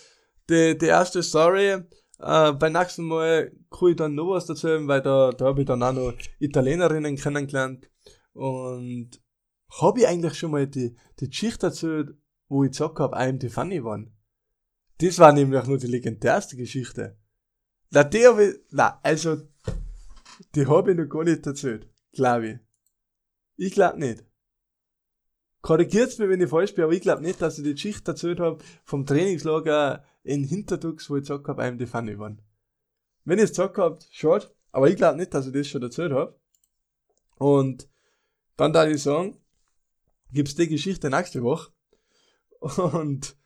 [0.49, 1.82] die, die erste Story.
[2.20, 5.66] Äh, beim nächsten Mal kann ich dann noch was dazu weil da, da habe ich
[5.66, 7.90] dann auch noch Italienerinnen kennengelernt.
[8.32, 9.20] Und
[9.80, 12.11] habe ich eigentlich schon mal die, die Geschichte erzählt,
[12.49, 14.16] wo ich gesagt habe, I'm die Funny waren.
[14.99, 17.18] Das war nämlich nur die legendärste Geschichte.
[17.90, 19.38] Na, die habe ich, na, also,
[20.55, 21.89] die habe ich noch gar nicht erzählt.
[22.12, 22.59] Glaube ich.
[23.57, 24.24] Ich glaube nicht.
[25.61, 28.39] Korrigiert's mir, wenn ich falsch bin, aber ich glaube nicht, dass ich die Geschichte erzählt
[28.39, 32.43] habe vom Trainingslager in Hinterdux, wo ich gesagt habe, einem die Pfanne waren.
[33.24, 36.12] Wenn ich es gesagt habt, schade, aber ich glaube nicht, dass ich das schon erzählt
[36.12, 36.39] habe.
[37.37, 37.89] Und
[38.57, 39.41] dann darf ich sagen,
[40.32, 41.72] gibt's die Geschichte nächste Woche.
[42.61, 43.37] Und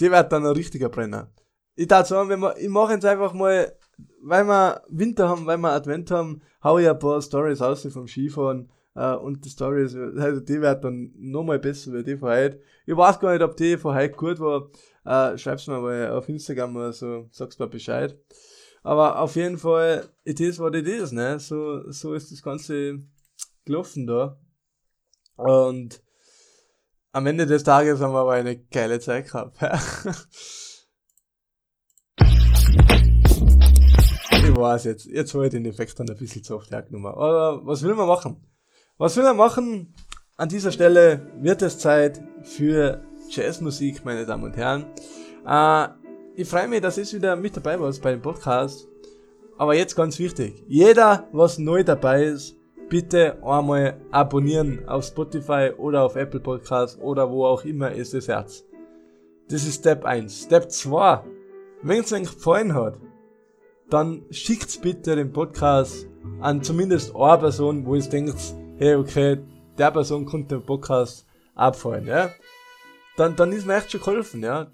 [0.00, 1.32] die wird dann ein richtiger Brenner.
[1.74, 3.76] Ich darf sagen, wenn wir, ich mache jetzt einfach mal
[4.22, 8.08] weil wir Winter haben, weil wir Advent haben, hau ich ein paar Stories aus vom
[8.08, 8.70] Skifahren.
[8.98, 12.62] Uh, und die Stories, also die wird dann nochmal besser wie die von heute.
[12.86, 14.70] Ich weiß gar nicht, ob die von heute gut war.
[15.04, 18.18] Uh, schreib's mir mal auf Instagram oder so, sag's mir Bescheid.
[18.82, 21.38] Aber auf jeden Fall, it is what it is, ne?
[21.38, 23.02] So, so ist das Ganze
[23.66, 24.38] gelaufen da.
[25.36, 26.02] Und
[27.12, 29.58] am Ende des Tages haben wir aber eine geile Zeit gehabt.
[34.56, 35.04] ich weiß jetzt.
[35.06, 37.12] Jetzt habe ich den Effekt dann ein bisschen zu oft hergenommen.
[37.12, 38.36] Aber was will man machen?
[38.96, 39.94] Was will man machen?
[40.38, 44.86] An dieser Stelle wird es Zeit für Jazzmusik, meine Damen und Herren.
[45.46, 45.88] Äh,
[46.40, 48.88] ich freue mich, dass ihr wieder mit dabei warst bei dem Podcast.
[49.58, 50.64] Aber jetzt ganz wichtig.
[50.68, 52.56] Jeder, was neu dabei ist,
[52.88, 58.28] bitte einmal abonnieren auf Spotify oder auf Apple Podcasts oder wo auch immer ist das
[58.28, 58.64] Herz.
[59.48, 60.44] Das ist Step 1.
[60.44, 61.22] Step 2.
[61.82, 62.98] Wenn es euch gefallen hat,
[63.90, 66.08] dann schickt's bitte den Podcast
[66.40, 68.36] an zumindest eine Person, wo ihr denkt,
[68.78, 69.38] hey, okay,
[69.78, 72.30] der Person konnte den Podcast abfallen, ja.
[73.16, 74.66] Dann, dann ist mir echt schon geholfen, ja.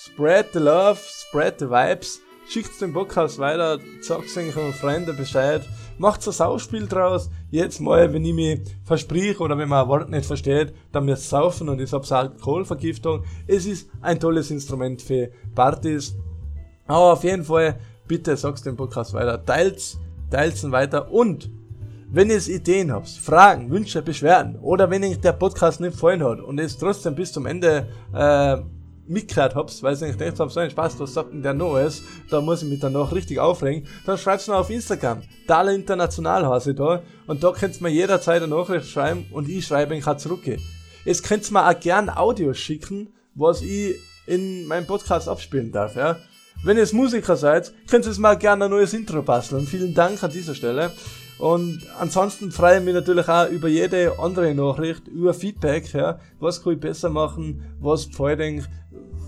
[0.00, 5.62] Spread the love, spread the vibes, schickt den Podcast weiter, sagt euren Freunden Bescheid,
[5.98, 7.30] macht ein Sauspiel draus.
[7.50, 11.18] Jetzt mal, wenn ich mich versprich oder wenn man ein Wort nicht versteht, dann wird
[11.18, 13.24] saufen und ich hab's Alkoholvergiftung.
[13.46, 16.16] Es ist ein tolles Instrument für Partys.
[16.86, 17.78] Aber auf jeden Fall,
[18.08, 19.98] bitte sag's den Podcast weiter, teilt's,
[20.30, 21.50] teilt's ihn weiter und
[22.10, 26.40] wenn ihr Ideen habt, Fragen, Wünsche, Beschwerden oder wenn euch der Podcast nicht gefallen hat
[26.40, 28.56] und es trotzdem bis zum Ende äh,
[29.06, 32.02] mitgehört habt, weil ihr nicht gedacht habt, so ein Spaß, was sagt denn der Neues,
[32.30, 35.22] da muss ich mich dann noch richtig aufregen, dann schreibt's mir auf Instagram.
[35.46, 39.48] Dale International heiße ich da und da könnt ihr mir jederzeit eine Nachricht schreiben und
[39.48, 40.46] ich schreibe ihn zurück.
[41.04, 43.96] Jetzt könnt ihr mir auch gern Audios schicken, was ich
[44.26, 46.16] in meinem Podcast abspielen darf, ja.
[46.64, 49.64] Wenn ihr Musiker seid, könnt ihr es mal gerne ein neues Intro basteln.
[49.64, 50.90] Vielen Dank an dieser Stelle.
[51.38, 56.18] Und ansonsten freue ich mich natürlich auch über jede andere Nachricht, über Feedback, ja.
[56.40, 57.62] Was kann ich besser machen?
[57.80, 58.64] Was gefällt euch?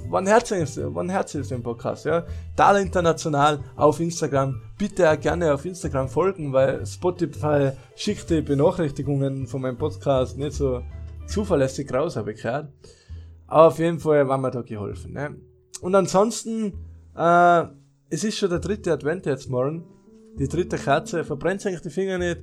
[0.08, 2.26] Wann herzlich ist, wann herzlich ist den Podcast, ja?
[2.56, 4.60] Dal International auf Instagram.
[4.76, 10.54] Bitte auch gerne auf Instagram folgen, weil Spotify schickt die Benachrichtigungen von meinem Podcast nicht
[10.54, 10.82] so
[11.28, 12.72] zuverlässig raus, habe ich gehört.
[13.46, 15.36] Aber auf jeden Fall war mir da geholfen, ne?
[15.80, 16.72] Und ansonsten,
[17.16, 17.66] äh,
[18.08, 19.84] es ist schon der dritte Advent jetzt morgen
[20.38, 22.40] die dritte Kerze, verbrennt eigentlich die Finger nicht,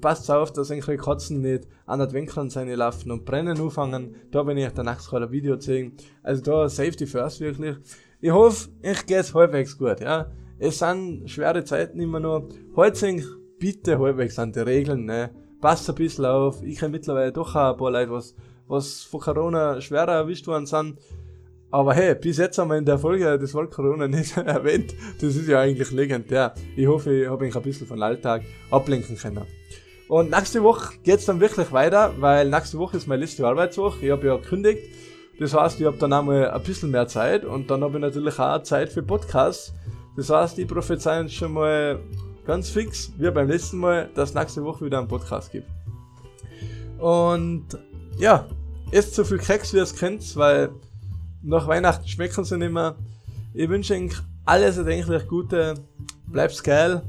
[0.00, 4.14] passt auf, dass die Katzen nicht an Adventkranz laufen und brennen anfangen.
[4.30, 5.96] Da bin ich danach gerade ein Video zeigen.
[6.22, 7.76] Also da Safety first wirklich.
[8.20, 10.30] Ich hoffe, ich geht's halbwegs gut, ja.
[10.58, 12.48] Es sind schwere Zeiten immer noch.
[12.76, 13.22] Heute
[13.58, 15.30] bitte halbwegs an die Regeln, ne.
[15.60, 16.62] Passt ein bisschen auf.
[16.62, 18.34] Ich kenne mittlerweile doch auch ein paar Leute, was,
[18.68, 20.98] was von Corona schwerer erwischt worden sind.
[21.72, 24.94] Aber hey, bis jetzt haben wir in der Folge das Wort Corona nicht erwähnt.
[25.20, 26.54] Das ist ja eigentlich legendär.
[26.76, 29.46] Ich hoffe, ich habe mich ein bisschen von Alltag ablenken können.
[30.08, 34.04] Und nächste Woche geht's dann wirklich weiter, weil nächste Woche ist meine letzte Arbeitswoche.
[34.04, 34.82] Ich habe ja gekündigt.
[35.38, 38.38] Das heißt, ich habe dann einmal ein bisschen mehr Zeit und dann habe ich natürlich
[38.38, 39.72] auch Zeit für Podcasts.
[40.16, 42.00] Das heißt, ich prophezeie schon mal
[42.44, 45.68] ganz fix, wie beim letzten Mal, dass nächste Woche wieder einen Podcast gibt.
[46.98, 47.66] Und
[48.18, 48.46] ja,
[48.90, 50.70] esst so viel Keks, wie ihr es kennt, weil
[51.42, 52.96] nach Weihnachten schmecken sie nicht mehr.
[53.54, 54.12] Ich wünsche euch
[54.44, 55.74] alles erdenklich Gute.
[56.26, 57.02] Bleibt geil.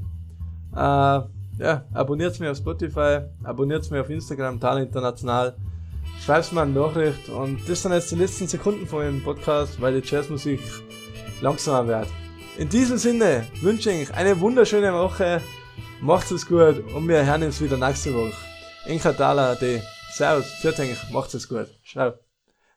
[0.73, 1.21] Äh,
[1.61, 5.55] ja, abonniert mich auf Spotify, abonniert mich auf Instagram, Tal International.
[6.25, 9.99] Schreibt mir eine Nachricht und das sind jetzt die letzten Sekunden von dem Podcast, weil
[9.99, 10.61] die Jazzmusik
[11.41, 12.07] langsamer wird.
[12.57, 15.41] In diesem Sinne wünsche ich euch eine wunderschöne Woche.
[15.99, 18.33] Macht es gut und wir hören uns wieder nächste Woche.
[18.87, 19.55] Inka Tala,
[20.13, 21.67] Servus, für euch, macht es gut.
[21.85, 22.13] Ciao.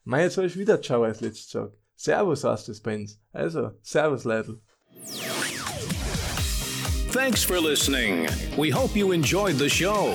[0.06, 1.76] Mei, jetzt ich wieder Ciao als letztes gesagt.
[1.96, 3.06] Servus heißt es bei.
[3.32, 4.60] Also, Servus, Leute.
[7.10, 8.28] Thanks for listening.
[8.58, 10.14] We hope you enjoyed the show.